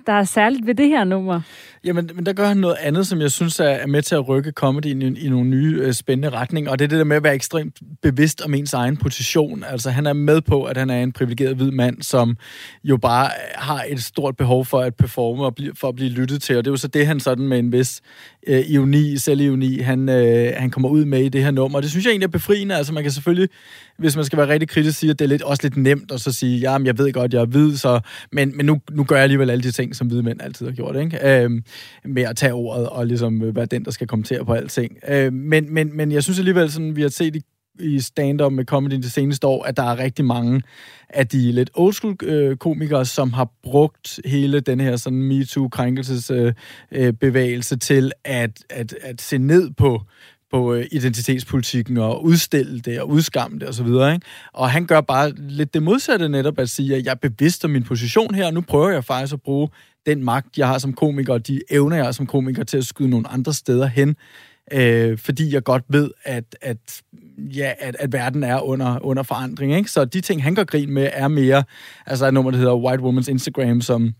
[0.06, 1.40] der er særligt ved det her nummer?
[1.84, 4.50] Jamen, men der gør han noget andet, som jeg synes er, med til at rykke
[4.50, 7.22] comedyen i, i nogle nye øh, spændende retninger, og det er det der med at
[7.22, 9.64] være ekstremt bevidst om ens egen position.
[9.64, 12.36] Altså, han er med på, at han er en privilegeret hvid mand, som
[12.84, 16.42] jo bare har et stort behov for at performe og blive, for at blive lyttet
[16.42, 18.00] til, og det er jo så det, han sådan med en vis
[18.46, 21.78] øh, ironi, selvironi, han, øh, han kommer ud med i det her nummer.
[21.78, 22.74] Og det synes jeg egentlig er befriende.
[22.74, 23.48] Altså, man kan selvfølgelig,
[23.98, 26.20] hvis man skal være rigtig kritisk, sige, at det er lidt, også lidt nemt at
[26.20, 28.00] så sige, ja, jeg ved godt, jeg er hvid, så,
[28.32, 30.72] men, men nu, nu gør jeg alligevel alle de ting, som hvide mænd altid har
[30.72, 31.42] gjort, ikke?
[31.42, 31.64] Øhm,
[32.04, 34.96] med at tage ordet og ligesom være den, der skal kommentere på alting.
[35.08, 37.40] Øh, men, men, men jeg synes alligevel, sådan, vi har set i
[37.80, 40.62] i stand-up med comedy det seneste år, at der er rigtig mange
[41.08, 46.54] af de lidt old school øh, komikere, som har brugt hele den her sådan MeToo-krænkelsesbevægelse
[46.92, 50.02] øh, bevægelse til at, at, at se ned på
[50.52, 53.86] på øh, identitetspolitikken og udstille det og udskamme det osv.
[53.86, 54.20] Og,
[54.52, 57.70] og han gør bare lidt det modsatte netop at sige, at jeg er bevidst om
[57.70, 59.68] min position her, og nu prøver jeg faktisk at bruge
[60.06, 62.84] den magt, jeg har som komiker, og de evner, jeg har som komiker, til at
[62.84, 64.16] skyde nogle andre steder hen,
[64.72, 67.02] øh, fordi jeg godt ved, at, at,
[67.38, 69.76] ja, at, at verden er under, under forandring.
[69.76, 69.90] Ikke?
[69.90, 71.64] Så de ting, han går grin med, er mere,
[72.06, 74.14] altså et nummer, der hedder White Woman's Instagram, som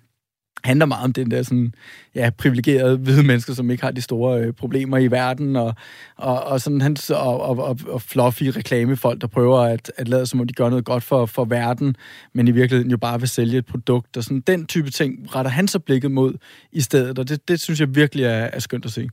[0.65, 1.75] handler meget om den der sådan,
[2.15, 5.75] ja, privilegerede hvide mennesker, som ikke har de store øh, problemer i verden, og,
[6.17, 10.27] og, og, sådan, han, og, og, og, og fluffy reklamefolk, der prøver at, at lade
[10.27, 11.97] som om de gør noget godt for, for verden,
[12.33, 15.51] men i virkeligheden jo bare vil sælge et produkt, og sådan den type ting retter
[15.51, 16.35] han så blikket mod
[16.73, 19.09] i stedet, og det, det synes jeg virkelig er, er skønt at se.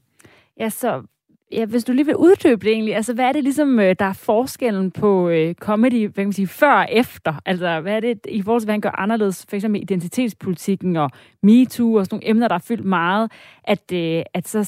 [0.60, 1.02] Ja, så
[1.52, 4.06] Ja, hvis du lige vil uddybe det egentlig, altså hvad er det ligesom, øh, der
[4.06, 7.34] er forskellen på øh, comedy, hvad kan man sige, før og efter?
[7.45, 11.10] Altså hvad er det i forhold til, hvad han gør anderledes, for eksempel identitetspolitikken og
[11.43, 13.32] MeToo og sådan nogle emner, der er fyldt meget,
[13.64, 14.64] at, øh, at så,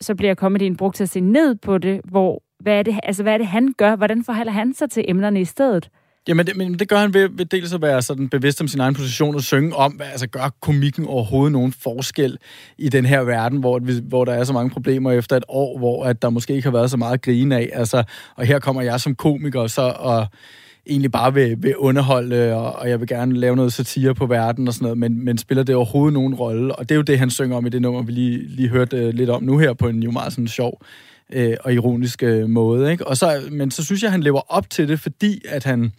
[0.00, 3.22] så bliver comedyen brugt til at se ned på det, hvor, hvad er det, altså
[3.22, 3.96] hvad er det, han gør?
[3.96, 5.90] Hvordan forholder han sig til emnerne i stedet?
[6.30, 8.80] Jamen, det, men det gør han ved, ved dels at være sådan bevidst om sin
[8.80, 12.38] egen position og synge om, hvad, altså gør komikken overhovedet nogen forskel
[12.78, 16.04] i den her verden, hvor, hvor der er så mange problemer efter et år, hvor
[16.04, 17.70] at der måske ikke har været så meget at grine af.
[17.72, 18.02] Altså,
[18.36, 20.26] og her kommer jeg som komiker så og
[20.86, 24.68] egentlig bare vil, vil underholde, og, og jeg vil gerne lave noget satire på verden
[24.68, 26.76] og sådan noget, men, men spiller det overhovedet nogen rolle?
[26.76, 28.96] Og det er jo det, han synger om i det nummer, vi lige, lige hørte
[28.96, 30.82] øh, lidt om nu her på en jo meget sådan sjov
[31.32, 32.92] øh, og ironisk øh, måde.
[32.92, 33.06] Ikke?
[33.06, 35.92] Og så, men så synes jeg, han lever op til det, fordi at han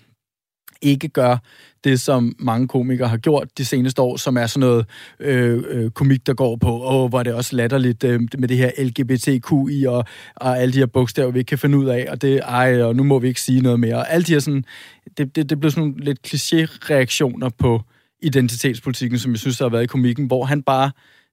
[0.82, 1.38] ikke gør
[1.84, 4.86] det, som mange komikere har gjort de seneste år, som er sådan noget
[5.20, 8.72] øh, øh, komik, der går på, og hvor det også latterligt øh, med det her
[8.78, 10.06] LGBTQI og,
[10.36, 12.96] og alle de her bogstaver, vi ikke kan finde ud af, og det, ej, og
[12.96, 13.96] nu må vi ikke sige noget mere.
[13.96, 14.66] Og alle de her sådan,
[15.18, 17.82] det, det, det blev sådan nogle lidt kliché-reaktioner på
[18.22, 20.92] identitetspolitikken, som jeg synes, der har været i komikken, hvor han bare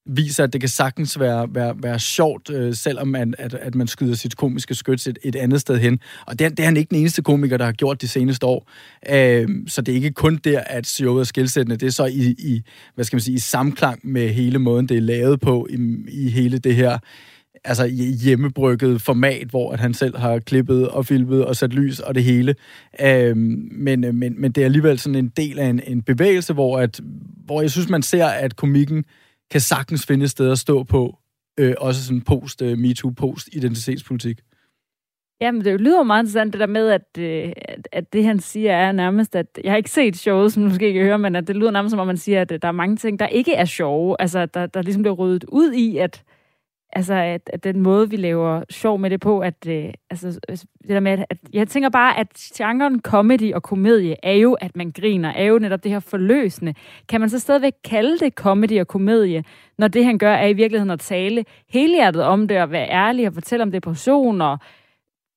[0.09, 3.87] viser, at det kan sagtens være, være, være sjovt, øh, selvom man, at, at man
[3.87, 6.01] skyder sit komiske skyts et, et andet sted hen.
[6.27, 8.71] Og det, det er han ikke den eneste komiker, der har gjort de seneste år.
[9.11, 11.77] Øh, så det er ikke kun der, at showet er skilsættende.
[11.77, 12.63] Det er så i, i,
[12.95, 16.31] hvad skal man sige, i samklang med hele måden, det er lavet på, i, i
[16.31, 16.99] hele det her
[17.65, 17.87] altså
[18.23, 22.25] hjemmebrygget format, hvor at han selv har klippet og filmet og sat lys og det
[22.25, 22.55] hele.
[23.01, 26.53] Øhm, men, øh, men, men det er alligevel sådan en del af en, en bevægelse,
[26.53, 27.01] hvor, at,
[27.45, 29.05] hvor jeg synes, man ser, at komikken
[29.51, 31.19] kan sagtens finde et sted at stå på,
[31.61, 34.41] øh, også sådan post uh, MeToo, post identitetspolitik.
[35.41, 38.73] Jamen, det lyder meget interessant, det der med, at, øh, at, at det, han siger,
[38.73, 41.49] er nærmest, at jeg har ikke set showet, som du måske ikke høre, men at
[41.49, 43.55] det lyder nærmest som om, man siger, at øh, der er mange ting, der ikke
[43.55, 44.17] er sjove.
[44.19, 46.25] Altså, der, der ligesom bliver ryddet ud i, at,
[46.93, 50.67] altså, at, at den måde, vi laver sjov med det på, at, øh, altså, altså,
[50.83, 54.53] det der med, at, at jeg tænker bare, at genren comedy og komedie er jo,
[54.53, 56.75] at man griner, er jo netop det her forløsende.
[57.09, 59.45] Kan man så stadigvæk kalde det comedy og komedie,
[59.79, 63.27] når det, han gør, er i virkeligheden at tale helhjertet om det, og være ærlig
[63.27, 64.59] og fortælle om depression og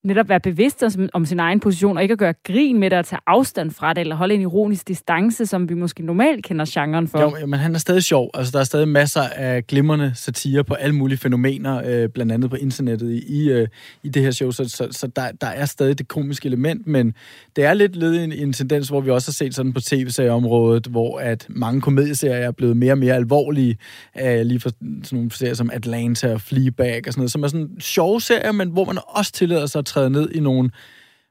[0.03, 0.83] netop være bevidst
[1.13, 3.93] om, sin egen position, og ikke at gøre grin med det, og tage afstand fra
[3.93, 7.39] det, eller holde en ironisk distance, som vi måske normalt kender genren for.
[7.39, 8.29] Jo, men han er stadig sjov.
[8.33, 12.49] Altså, der er stadig masser af glimrende satire på alle mulige fænomener, øh, blandt andet
[12.49, 13.67] på internettet i, i, øh,
[14.03, 17.13] i det her show, så, så, så der, der er stadig det komiske element, men
[17.55, 19.81] det er lidt led i en, en tendens, hvor vi også har set sådan på
[19.81, 23.77] tv-serieområdet, hvor at mange komedieserier er blevet mere og mere alvorlige,
[24.21, 27.47] øh, lige for sådan nogle serier som Atlanta og Fleabag og sådan noget, som er
[27.47, 30.69] sådan sjove serier, men hvor man også tillader sig at træde ned i nogle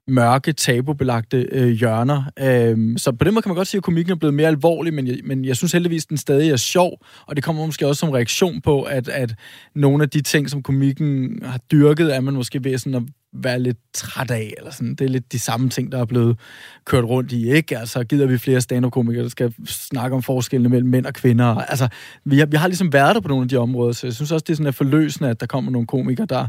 [0.09, 2.23] mørke, tabubelagte øh, hjørner.
[2.39, 4.95] Øhm, så på den måde kan man godt sige, at komikken er blevet mere alvorlig,
[4.95, 7.87] men jeg, men jeg synes heldigvis, at den stadig er sjov, og det kommer måske
[7.87, 9.35] også som reaktion på, at, at
[9.75, 13.03] nogle af de ting, som komikken har dyrket, er man måske ved sådan at
[13.33, 14.95] være lidt træt af, eller sådan.
[14.95, 16.39] Det er lidt de samme ting, der er blevet
[16.85, 17.79] kørt rundt i, ikke?
[17.79, 21.45] Altså, gider vi flere stand-up-komikere, der skal snakke om forskellene mellem mænd og kvinder?
[21.45, 21.89] Altså,
[22.25, 24.33] vi har, vi har ligesom været der på nogle af de områder, så jeg synes
[24.33, 26.47] også, det er sådan forløsende, at der kommer nogle komikere, der,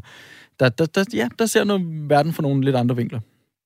[0.60, 3.20] der, der, der, ja, der ser noget verden fra nogle lidt andre vinkler.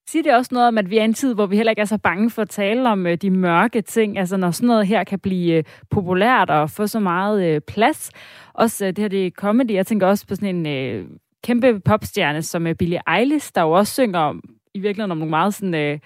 [0.10, 1.82] Siger det også noget om, at vi er i en tid, hvor vi heller ikke
[1.82, 4.18] er så bange for at tale om øh, de mørke ting?
[4.18, 8.12] Altså når sådan noget her kan blive øh, populært og få så meget øh, plads.
[8.54, 9.72] Også øh, det her det er comedy.
[9.72, 11.06] Jeg tænker også på sådan en øh,
[11.44, 15.30] kæmpe popstjerne som øh, Billie Eilish, der jo også synger om, i virkeligheden om nogle
[15.30, 15.74] meget sådan...
[15.74, 16.00] Øh,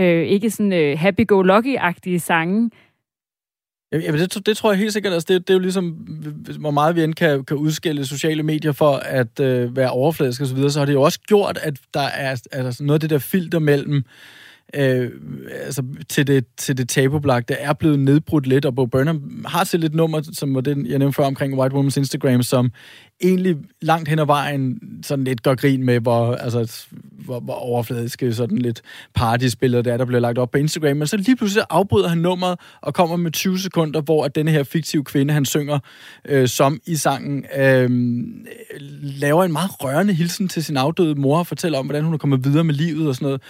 [0.00, 2.70] øh, ikke sådan øh, happy-go-lucky-agtige sange.
[4.02, 5.12] Jamen, det, det tror jeg helt sikkert.
[5.12, 5.90] Altså, det, det er jo ligesom,
[6.60, 10.48] hvor meget vi end kan, kan udskille sociale medier for at øh, være overfladiske osv.,
[10.48, 13.10] så, videre, så har det jo også gjort, at der er altså, noget af det
[13.10, 14.04] der filter mellem
[14.74, 15.10] øh,
[15.64, 19.80] altså, til det, til det tabubelagte er blevet nedbrudt lidt, og Bo Burnham har til
[19.80, 22.70] lidt nummer, som var den, jeg nævnte før omkring White Woman's Instagram, som
[23.22, 26.86] egentlig langt hen ad vejen sådan lidt gør grin med, hvor, altså,
[27.26, 28.82] hvor, hvor overfladiske sådan lidt
[29.14, 30.96] partyspillere det er, der bliver lagt op på Instagram.
[30.96, 34.50] Men så lige pludselig afbryder han nummeret og kommer med 20 sekunder, hvor at denne
[34.50, 35.78] her fiktive kvinde, han synger
[36.24, 37.90] øh, som i sangen, øh,
[39.02, 42.18] laver en meget rørende hilsen til sin afdøde mor og fortæller om, hvordan hun er
[42.18, 43.42] kommet videre med livet og sådan noget.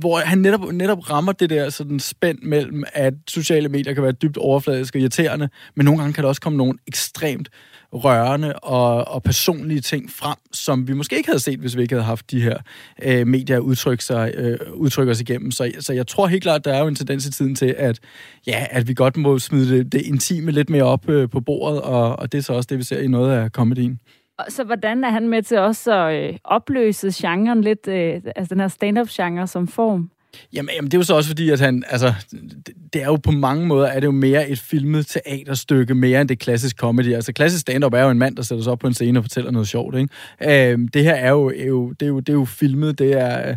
[0.00, 4.02] Hvor han han netop, netop rammer det der sådan spænd mellem, at sociale medier kan
[4.02, 7.48] være dybt overfladiske og irriterende, men nogle gange kan der også komme nogle ekstremt
[7.92, 11.94] rørende og, og personlige ting frem, som vi måske ikke havde set, hvis vi ikke
[11.94, 12.58] havde haft de her
[13.02, 15.50] øh, medier udtrykke, sig, øh, udtrykke os igennem.
[15.50, 18.00] Så, så jeg tror helt klart, der er jo en tendens i tiden til, at,
[18.46, 21.80] ja, at vi godt må smide det, det intime lidt mere op øh, på bordet,
[21.80, 24.00] og, og det er så også det, vi ser i noget af komedien.
[24.48, 28.60] Så hvordan er han med til også at øh, opløse genren lidt, øh, altså den
[28.60, 30.10] her stand-up-genre som form?
[30.52, 33.16] Jamen, jamen, det er jo så også fordi, at han, altså, det, det er jo
[33.16, 37.14] på mange måder, er det jo mere et filmet teaterstykke, mere end det klassisk comedy.
[37.14, 39.24] Altså, klassisk stand-up er jo en mand, der sætter sig op på en scene og
[39.24, 40.72] fortæller noget sjovt, ikke?
[40.72, 43.12] Øh, det her er jo, er jo, det er jo, det er jo filmet, det
[43.12, 43.56] er,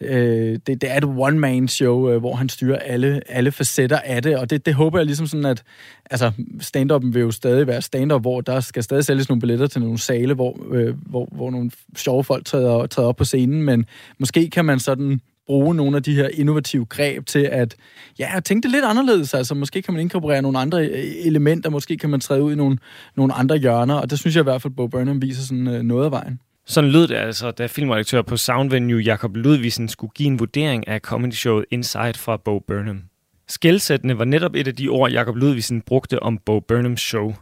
[0.00, 4.38] øh, det, det er et one-man-show, øh, hvor han styrer alle, alle facetter af det,
[4.38, 5.62] og det, det håber jeg ligesom sådan, at
[6.10, 9.80] altså, stand-up'en vil jo stadig være stand-up, hvor der skal stadig sælges nogle billetter til
[9.80, 13.86] nogle sale, hvor, øh, hvor, hvor nogle sjove folk træder, træder op på scenen, men
[14.18, 17.76] måske kan man sådan bruge nogle af de her innovative greb til at
[18.18, 19.34] ja, tænke det lidt anderledes.
[19.34, 22.56] Altså, måske kan man inkorporere nogle andre øh, elementer, måske kan man træde ud i
[22.56, 22.78] nogle,
[23.16, 25.82] nogle andre hjørner, og det synes jeg i hvert fald, Bo Burnham viser sådan øh,
[25.82, 26.40] noget af vejen.
[26.66, 31.00] Sådan lød det altså, da filmredaktør på Soundvenue Jakob Ludvigsen skulle give en vurdering af
[31.00, 33.02] comedy-showet Inside fra Bo Burnham.
[33.48, 37.34] Skældsættende var netop et af de ord, Jakob Ludvigsen brugte om Bo Burnhams show.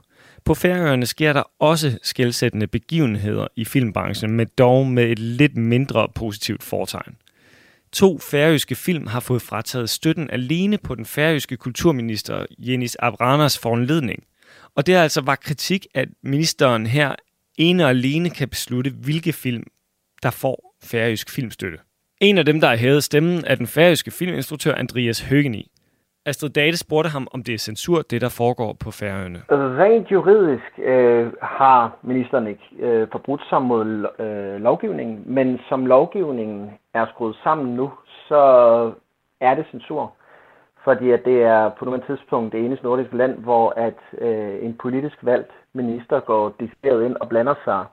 [0.45, 6.09] På Færøerne sker der også skældsættende begivenheder i filmbranchen, men dog med et lidt mindre
[6.15, 7.17] positivt fortegn.
[7.95, 14.25] To færøske film har fået frataget støtten alene på den færøske kulturminister Jenis Abranas foranledning.
[14.75, 17.15] Og det er altså var kritik, at ministeren her
[17.59, 19.63] ene og alene kan beslutte, hvilke film,
[20.23, 21.79] der får færøsk filmstøtte.
[22.21, 25.71] En af dem, der har hævet stemmen, er den færøske filminstruktør Andreas Høgeni.
[26.27, 29.41] Astrid Date spurgte ham, om det er censur, det der foregår på Færøerne.
[29.51, 33.87] Rent juridisk øh, har ministeren ikke øh, forbrudt sig mod
[34.19, 37.91] øh, lovgivningen, men som lovgivningen er skruet sammen nu,
[38.29, 38.43] så
[39.41, 40.13] er det censur.
[40.85, 44.75] Fordi at det er på nuværende tidspunkt det eneste nordiske land, hvor at øh, en
[44.83, 47.85] politisk valgt minister går decideret ind og blander sig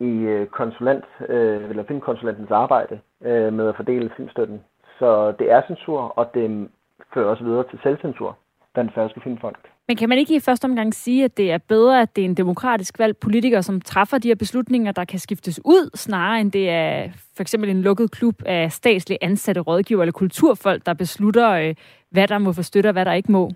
[0.00, 4.60] i øh, konsulent, øh, eller filmkonsulentens arbejde øh, med at fordele filmstøtten.
[4.98, 6.68] Så det er censur, og det
[7.14, 8.36] fører også videre til selvcensur
[8.74, 9.68] blandt færøske filmfolk.
[9.88, 12.28] Men kan man ikke i første omgang sige, at det er bedre, at det er
[12.28, 16.52] en demokratisk valgt politiker, som træffer de her beslutninger, der kan skiftes ud, snarere end
[16.52, 21.50] det er for eksempel en lukket klub af statsligt ansatte rådgiver eller kulturfolk, der beslutter,
[21.50, 21.74] øh,
[22.10, 23.50] hvad der må få støtte og hvad der ikke må?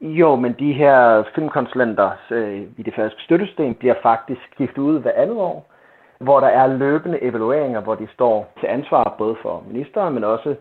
[0.00, 5.12] Jo, men de her filmkonsulenter øh, i det færøske støttesystem bliver faktisk skiftet ud hver
[5.16, 5.72] andet år,
[6.20, 10.54] hvor der er løbende evalueringer, hvor de står til ansvar både for ministeren, men også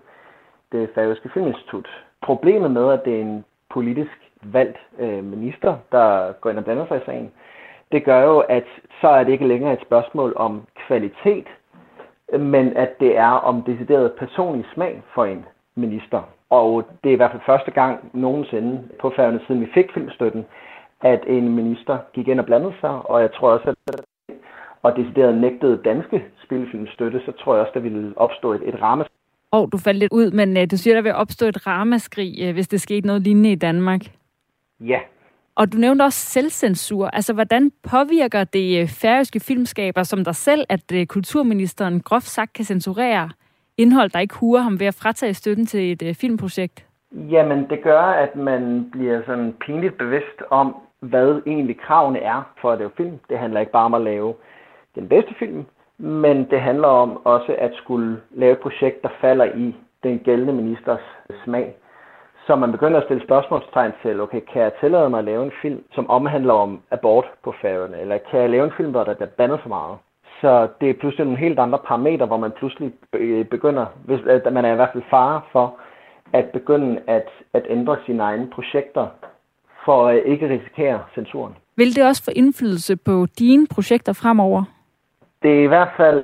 [0.71, 1.89] det færøske filminstitut.
[2.21, 6.87] Problemet med, at det er en politisk valgt øh, minister, der går ind og blander
[6.87, 7.31] sig i sagen,
[7.91, 8.63] det gør jo, at
[9.01, 11.47] så er det ikke længere et spørgsmål om kvalitet,
[12.39, 15.45] men at det er om decideret personlig smag for en
[15.75, 16.21] minister.
[16.49, 20.45] Og det er i hvert fald første gang nogensinde på færgerne, siden vi fik filmstøtten,
[21.01, 24.01] at en minister gik ind og blandede sig, og jeg tror også, at
[24.83, 29.05] og decideret nægtede danske spilfilmstøtte, så tror jeg også, der ville opstå et, et ramme.
[29.51, 32.53] Og du faldt lidt ud, men uh, du siger, der vil opstå et ramaskrig, uh,
[32.53, 34.01] hvis det skete noget lignende i Danmark.
[34.79, 34.99] Ja.
[35.55, 37.07] Og du nævnte også selvcensur.
[37.07, 42.53] Altså, hvordan påvirker det uh, færøske filmskaber som dig selv, at uh, kulturministeren groft sagt
[42.53, 43.29] kan censurere
[43.77, 46.85] indhold, der ikke huer ham ved at fratage støtten til et uh, filmprojekt?
[47.11, 52.71] Jamen, det gør, at man bliver sådan pinligt bevidst om, hvad egentlig kravene er for
[52.71, 53.19] at lave film.
[53.29, 54.33] Det handler ikke bare om at lave
[54.95, 55.65] den bedste film,
[55.99, 60.53] men det handler om også at skulle lave et projekt, der falder i den gældende
[60.53, 61.05] ministers
[61.43, 61.75] smag.
[62.47, 65.51] Så man begynder at stille spørgsmålstegn til, okay, kan jeg tillade mig at lave en
[65.61, 67.99] film, som omhandler om abort på færøerne?
[68.01, 69.97] Eller kan jeg lave en film, hvor der bliver bandet for meget?
[70.41, 72.93] Så det er pludselig nogle helt andre parametre, hvor man pludselig
[73.49, 75.75] begynder, hvis at man er i hvert fald fare for,
[76.33, 79.07] at begynde at, at ændre sine egne projekter,
[79.85, 81.53] for at ikke risikere censuren.
[81.75, 84.63] Vil det også få indflydelse på dine projekter fremover?
[85.43, 86.23] Det er i hvert fald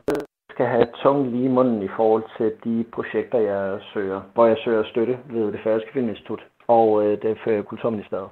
[0.55, 4.57] skal have tung lige i munden i forhold til de projekter, jeg søger, hvor jeg
[4.63, 8.29] søger støtte ved det Færøske Filminstitut og øh, det Kulturministeriet.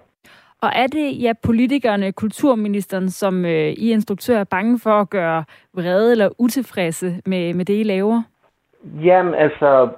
[0.61, 5.43] Og er det, ja, politikerne, kulturministeren, som øh, I instruktør er bange for at gøre
[5.73, 8.21] vrede eller utilfredse med, med det, I laver?
[9.03, 9.89] Jamen, altså,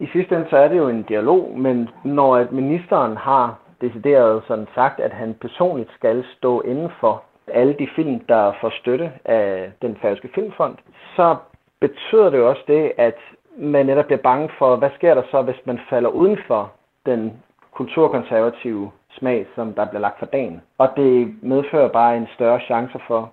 [0.00, 4.42] i sidste ende så er det jo en dialog, men når at ministeren har decideret
[4.48, 9.12] sådan sagt, at han personligt skal stå inden for alle de film, der får støtte
[9.24, 10.76] af den færøske filmfond,
[11.16, 11.36] så
[11.80, 13.18] betyder det jo også det, at
[13.56, 16.72] man netop bliver bange for, hvad sker der så, hvis man falder uden for
[17.06, 17.32] den
[17.72, 20.60] kulturkonservative smag, som der bliver lagt for dagen.
[20.78, 23.32] Og det medfører bare en større chance for,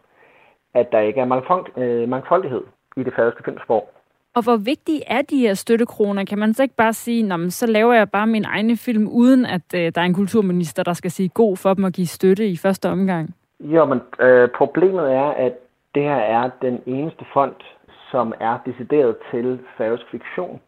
[0.74, 2.62] at der ikke er øh, mangfoldighed
[2.98, 3.90] i det færøske filmsprog.
[4.36, 6.26] Og hvor vigtige er de her støttekroner?
[6.26, 9.46] Kan man så ikke bare sige, Nå, så laver jeg bare min egne film, uden
[9.46, 12.48] at øh, der er en kulturminister, der skal sige god for dem at give støtte
[12.48, 13.36] i første omgang?
[13.60, 15.54] Jo, men øh, problemet er, at
[15.96, 17.56] det her er den eneste fond,
[18.12, 20.62] som er decideret til færøsk fiktion.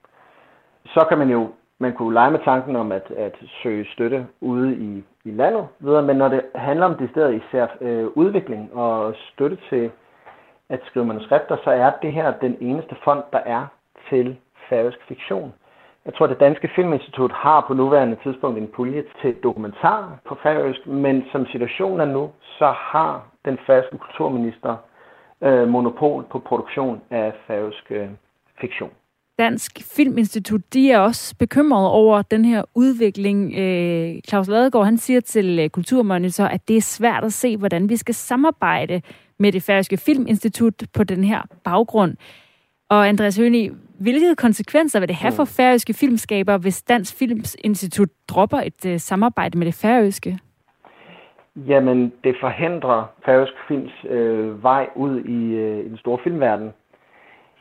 [0.85, 4.75] Så kan man jo man kunne lege med tanken om at, at søge støtte ude
[4.75, 9.57] i, i landet videre, men når det handler om decideret især øh, udvikling og støtte
[9.69, 9.91] til
[10.69, 13.65] at skrive manuskripter, så er det her den eneste fond, der er
[14.09, 14.37] til
[14.69, 15.53] færøsk fiktion.
[16.07, 20.87] Jeg tror, det Danske Filminstitut har på nuværende tidspunkt en pulje til dokumentar på færøsk,
[20.87, 22.29] men som situationen er nu,
[22.59, 24.75] så har den færøske kulturminister
[25.43, 28.07] øh, monopol på produktion af færøsk øh,
[28.61, 28.89] fiktion.
[29.39, 33.53] Dansk Filminstitut, de er også bekymrede over den her udvikling.
[33.57, 37.89] Øh, Claus Ladegaard, han siger til øh, Kulturmonitor, at det er svært at se, hvordan
[37.89, 39.01] vi skal samarbejde
[39.39, 42.15] med det færøske filminstitut på den her baggrund.
[42.89, 45.47] Og Andreas Høni, hvilke konsekvenser vil det have for mm.
[45.47, 50.39] færøske filmskaber, hvis Dansk Filminstitut dropper et uh, samarbejde med det færøske?
[51.67, 56.73] Jamen, det forhindrer færøsk films øh, vej ud i, øh, i den store filmverden.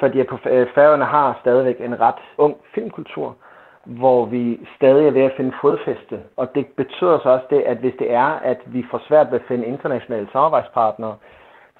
[0.00, 3.36] Fordi på øh, Færøerne har stadigvæk en ret ung filmkultur,
[3.84, 6.20] hvor vi stadig er ved at finde fodfæste.
[6.36, 9.40] Og det betyder så også det, at hvis det er, at vi får svært ved
[9.40, 11.16] at finde internationale samarbejdspartnere,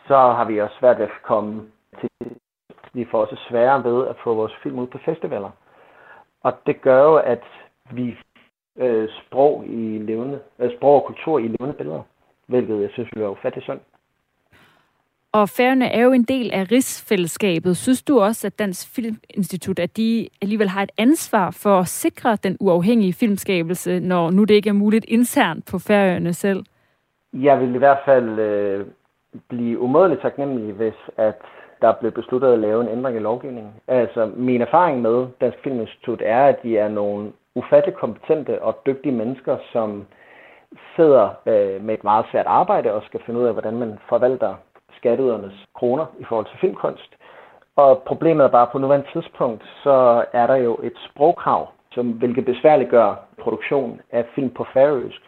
[0.07, 1.63] så har vi også svært ved at komme
[2.01, 2.11] til...
[2.97, 5.51] Vi får også sværere ved at få vores film ud på festivaler.
[6.43, 7.45] Og det gør jo, at
[7.91, 8.17] vi
[8.79, 12.03] øh, sprog i levende, øh, sprog og kultur i levende billeder,
[12.47, 13.81] hvilket jeg synes, vi er ufattelig synd.
[15.33, 17.77] Og færgerne er jo en del af rigsfællesskabet.
[17.77, 22.37] Synes du også, at Dansk Filminstitut, at de alligevel har et ansvar for at sikre
[22.37, 26.65] den uafhængige filmskabelse, når nu det ikke er muligt internt på færøerne selv?
[27.33, 28.87] Jeg vil i hvert fald øh,
[29.49, 31.43] blive umådeligt taknemmelig, hvis at
[31.83, 33.73] der blev besluttet at lave en ændring i lovgivningen.
[33.89, 39.13] Altså, min erfaring med Dansk Filminstitut er, at de er nogle ufattelig kompetente og dygtige
[39.13, 40.07] mennesker, som
[40.97, 44.55] sidder øh, med et meget svært arbejde og skal finde ud af, hvordan man forvalter
[44.97, 47.11] skatteydernes kroner i forhold til filmkunst.
[47.77, 52.45] Og problemet er bare, på nuværende tidspunkt, så er der jo et sprogkrav, som hvilket
[52.45, 55.23] besværliggør produktion af film på færøsk.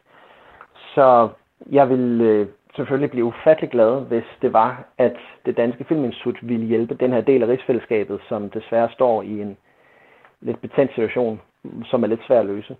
[0.94, 1.28] Så
[1.70, 5.16] jeg vil øh, selvfølgelig blive ufattelig glad, hvis det var, at
[5.46, 9.56] det danske filminstitut ville hjælpe den her del af rigsfællesskabet, som desværre står i en
[10.40, 11.40] lidt betændt situation,
[11.84, 12.76] som er lidt svær at løse.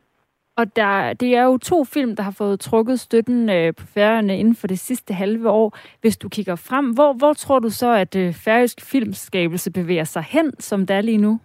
[0.57, 4.39] Og der, det er jo to film, der har fået trukket støtten øh, på færøerne
[4.39, 5.79] inden for det sidste halve år.
[6.01, 10.23] Hvis du kigger frem, hvor, hvor tror du så, at øh, færøsk filmskabelse bevæger sig
[10.23, 11.41] hen, som det er lige nu?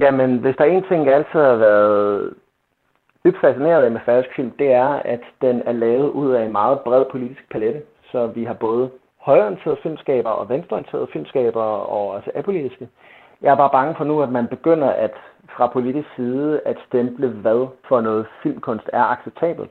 [0.00, 2.34] Jamen, hvis der er en ting, jeg altid har været
[3.24, 6.52] dybt fascineret af med færøsk film, det er, at den er lavet ud af en
[6.52, 7.82] meget bred politisk palette.
[8.12, 8.90] Så vi har både
[9.20, 12.88] højorienterede filmskaber og venstreorienterede filmskaber og altså apolitiske.
[13.42, 15.14] Jeg er bare bange for nu, at man begynder at
[15.56, 19.70] fra politisk side at stemple, hvad for noget filmkunst er acceptabelt.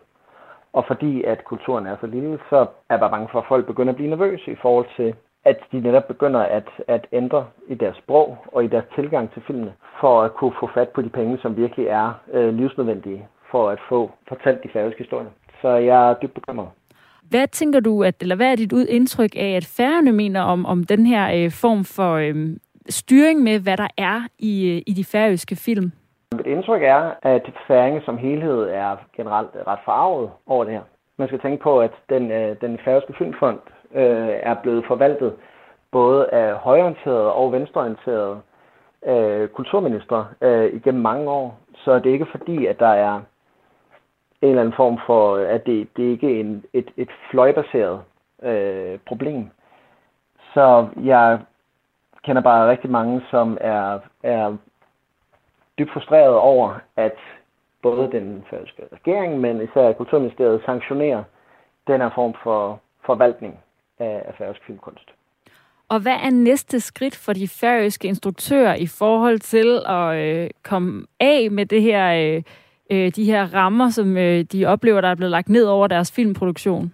[0.74, 3.66] Og fordi at kulturen er så lille, så er jeg bare bange for, at folk
[3.66, 7.76] begynder at blive nervøse i forhold til, at de netop begynder at, at ændre i
[7.76, 11.10] deres sprog og i deres tilgang til filmene, for at kunne få fat på de
[11.10, 15.30] penge, som virkelig er øh, livsnødvendige for at få fortalt de færøske historier.
[15.62, 16.68] Så jeg er dybt bekymret.
[17.30, 20.84] Hvad tænker du, at, eller hvad er dit indtryk af, at færgerne mener om, om
[20.84, 22.36] den her øh, form for øh,
[22.90, 25.92] styring med, hvad der er i, øh, i de færøske film?
[26.36, 30.82] Mit indtryk er, at færinge som helhed er generelt ret farvet over det her.
[31.18, 33.60] Man skal tænke på, at den, øh, den færøske filmfond
[33.96, 35.34] øh, er blevet forvaltet
[35.92, 38.38] både af højorienterede og venstreorienterede
[39.08, 41.60] øh, kulturminister øh, igennem mange år.
[41.76, 43.22] Så det er ikke fordi, at der er
[44.42, 48.02] en eller anden form for, at det, det er ikke en, et, et fløjbaseret
[48.44, 49.50] øh, problem.
[50.54, 51.40] Så jeg
[52.24, 54.58] kender bare rigtig mange, som er, er
[55.80, 57.18] dybt frustreret over, at
[57.82, 61.24] både den færøske regering, men især Kulturministeriet sanktionerer
[61.88, 63.60] den her form for forvaltning
[64.00, 65.10] af, af færøsk filmkunst.
[65.90, 71.06] Og hvad er næste skridt for de færøske instruktører i forhold til at øh, komme
[71.20, 72.44] af med det her, øh,
[72.92, 76.12] øh, de her rammer, som øh, de oplever, der er blevet lagt ned over deres
[76.12, 76.94] filmproduktion?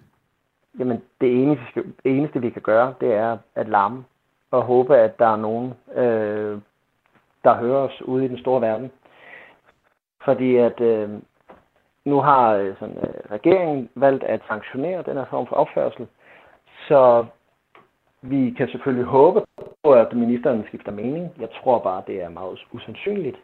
[0.79, 4.03] Jamen, det eneste, eneste vi kan gøre, det er at larme
[4.51, 6.57] og håbe, at der er nogen, øh,
[7.43, 8.91] der hører os ude i den store verden.
[10.25, 11.09] Fordi at øh,
[12.05, 16.07] nu har øh, sådan, øh, regeringen valgt at sanktionere den her form for opførsel,
[16.87, 17.25] så
[18.21, 19.41] vi kan selvfølgelig håbe
[19.83, 21.31] på, at ministeren skifter mening.
[21.39, 23.37] Jeg tror bare, det er meget usandsynligt.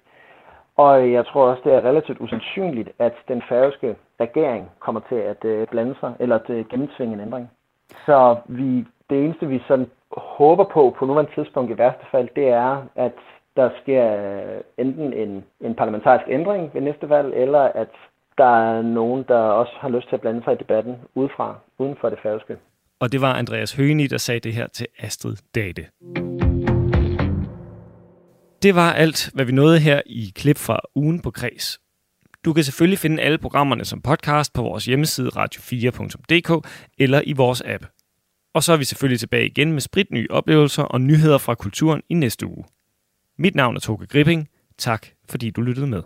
[0.85, 5.45] Og jeg tror også, det er relativt usandsynligt, at den færøske regering kommer til at
[5.45, 7.49] øh, blande sig, eller at øh, gennemtvinge en ændring.
[8.05, 9.89] Så vi, det eneste, vi sådan
[10.37, 13.17] håber på på nuværende tidspunkt i værste fald, det er, at
[13.55, 17.93] der sker øh, enten en, en parlamentarisk ændring ved næste valg, eller at
[18.37, 21.95] der er nogen, der også har lyst til at blande sig i debatten udefra, uden
[22.01, 22.57] for det færøske.
[22.99, 25.83] Og det var Andreas Høgeni, der sagde det her til Astrid Date.
[28.61, 31.79] Det var alt, hvad vi nåede her i klip fra ugen på Kreds.
[32.45, 37.61] Du kan selvfølgelig finde alle programmerne som podcast på vores hjemmeside radio4.dk eller i vores
[37.65, 37.85] app.
[38.53, 42.13] Og så er vi selvfølgelig tilbage igen med spritnye oplevelser og nyheder fra kulturen i
[42.13, 42.63] næste uge.
[43.37, 44.49] Mit navn er Toke Gripping.
[44.77, 46.03] Tak fordi du lyttede med.